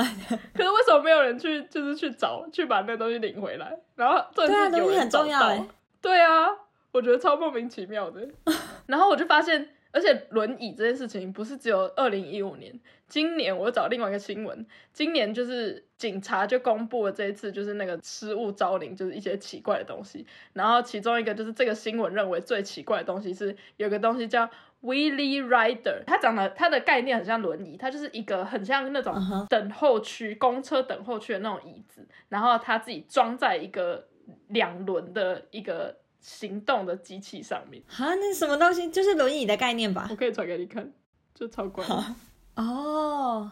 [0.54, 3.78] 可是为什么没有人去，就是去找，去把那个东西领回来？
[3.94, 5.66] 然后这对啊，是有轮椅很重要哎。
[6.00, 6.46] 对啊，
[6.92, 8.26] 我觉得超莫名其妙的。
[8.86, 12.78] 然后我就发现，而且轮椅这件事情不是只有二零一五年，
[13.08, 20.24] 今年我找另外一个新闻，今年就是警察就公布了这一次就是那个失物招领，就是一些奇怪的东西。
[20.52, 24.48] 然后其中一个就是这个新闻认为最奇怪的东西是有个东西叫
[24.82, 29.14] Wheelie Rider，它长得它的概念很像轮椅，它就是一个很像那种
[29.48, 34.06] 等候区、公车等候区的那种椅子，然后它自己装在一个
[34.48, 37.82] 两轮的一个行动的机器上面。
[37.88, 38.88] 哈，那什么东西？
[38.90, 40.14] 就是轮椅的概念吧我？
[40.14, 40.92] 可以传给你看，
[41.34, 42.04] 就超怪的。
[42.54, 43.50] 哦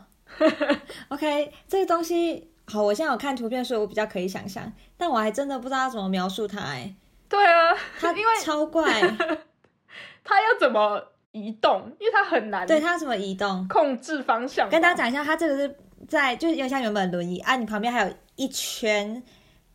[1.09, 6.61] ，OK，这个东西好，我现在有看图片，所以我比较可以想象，但我还真的不知道要怎么描述它。
[6.61, 6.95] 哎，
[7.29, 9.01] 对啊，它因为超怪，
[10.25, 13.67] 它要怎么移动，因为它很难对它要怎么移动？
[13.69, 14.71] 控制方向。
[14.71, 15.77] 跟大家讲一下，它这个是
[16.09, 19.21] 在就是有点像原本的轮椅啊，你旁边还有一圈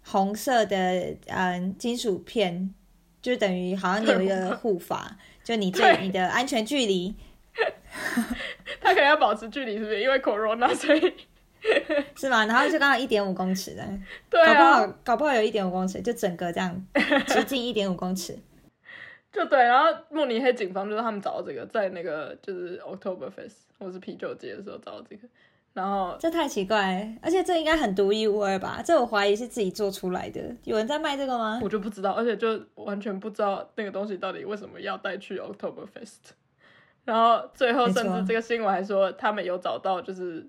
[0.01, 2.73] 红色的嗯金属片，
[3.21, 7.13] 就等于好像你有一个护法，就你这对你的安全距离
[8.79, 10.01] 他可能要保持距离，是不是？
[10.01, 11.13] 因为 corona，所以
[12.15, 12.45] 是吗？
[12.45, 13.83] 然后就刚好一点五公尺的，
[14.31, 16.87] 对搞不啊，好搞不好有一点五公尺，就整个这样
[17.27, 18.39] 直径一点五公尺。
[19.31, 19.59] 就对。
[19.59, 25.27] 然后慕尼黑警方就是他们找到这个，在那个就是 October Fest 或是啤酒节的时候找到这个，
[25.73, 28.81] 然后这太奇怪，而且这应该很独一无二吧？
[28.83, 31.59] 这我怀疑是自己做出来的，有人在卖这个吗？
[31.63, 36.31] 我就不知道，而且就完全不知道那个东西到底为什么要带去 October Fest，。
[37.05, 40.47] 然后最后甚至这个新闻还说他们有找到就是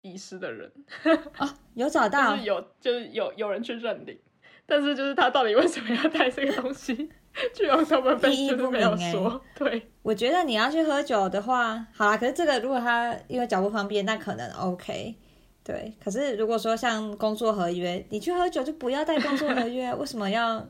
[0.00, 0.70] 遗失的人，
[1.38, 4.18] 哦，有找到就到是有就是有有人去认领，
[4.64, 7.10] 但是就是他到底为什么要带这个东西
[7.54, 9.90] 去 Oktoberfest 意义不就是没有说，对。
[10.02, 15.14] 我觉得你要去喝酒的话，好啦，可是这个如果他因为脚不方便，那可能 OK。
[15.64, 20.66] 对，可是如果说像工作合约，你去喝酒就不要带工作合约，为什么要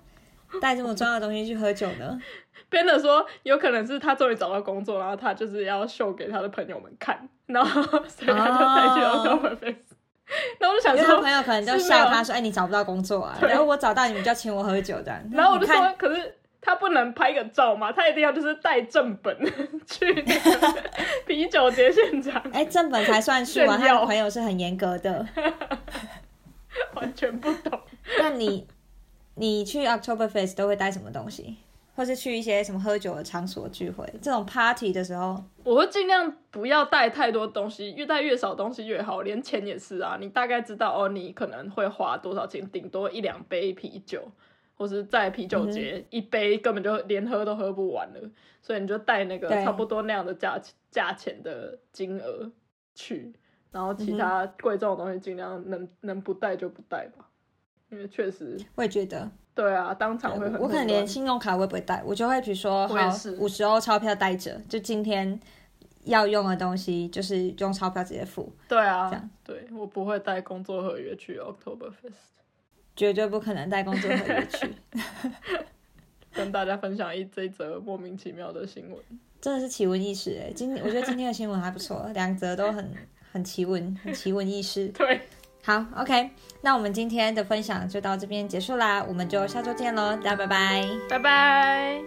[0.61, 2.21] 带这么重要的东西去喝酒呢？
[2.69, 9.77] 编的说有可能是他终于找到工作，然后他就是要秀给他的朋友们看，然后 所以他就带去了 Oktoberfest。
[10.59, 17.93] 然后我就想因为他说，朋友可能就笑他说：“哎，你找不到工作啊，然后我找到你们就要请我喝酒这样。”然后我就说，可是他不能拍个照吗？
[17.93, 19.37] 他一定要就是带正本
[19.87, 20.83] 去那个
[21.27, 25.27] 啤酒节现场，哎，正本才算数啊，炫耀他的朋友是很严格的。
[26.95, 27.81] 完全不懂。
[28.19, 28.67] 那你
[29.35, 31.57] 你去 October Fest 都会带什么东西？
[31.97, 39.23] 或是去一些什么喝酒的场所聚会，这种 party 的时候，我会尽量不要带太多东西，越带越少东西越好。
[39.23, 44.23] 连钱也是啊，你大概知道哦，你可能会花多少钱，顶多一两杯啤酒，
[44.79, 48.31] 或是在啤酒节、一杯根本就连喝都喝不完了，
[48.63, 52.49] 所以你就带那个差不多那样的价钱价钱的金额
[52.95, 53.35] 去，
[53.73, 57.29] 然后其他贵重的东西尽量能能不带就不带吧，
[57.91, 62.95] 因为确实我也觉得，对啊，当场会很我可能连信用卡我也不会带，我就会比如说好
[63.39, 65.39] 五十欧钞票带着，就今天
[66.05, 68.53] 要用的东西就是用钞票直接付。
[68.69, 72.38] 对啊这样，对我不会带工作合约去 Oktoberfest。
[72.99, 74.75] 绝对不可能带工作合约去。
[76.35, 78.99] 跟大家分享一这一则莫名其妙的新闻，
[79.41, 80.53] 真的是奇闻异事哎！
[80.53, 82.93] 今我觉得今天的新闻还不错，两则都很
[83.33, 84.89] 很奇闻，很奇闻异事。
[84.99, 85.21] 对，
[85.65, 86.31] 好，OK，
[86.63, 92.01] 那我们今天的分享就到这边结束啦，我们就下周见喽，大家拜拜，拜拜。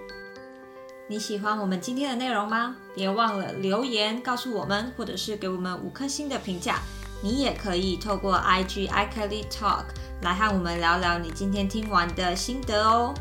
[1.08, 2.78] 你喜欢我们今天的内容吗？
[2.96, 6.80] 别忘了留言告诉我们，或者是给我们五颗星的评价。
[7.24, 9.84] 你也可以透过 IG i Kelly Talk
[10.22, 13.14] 来和我们聊聊你今天听完的心得哦。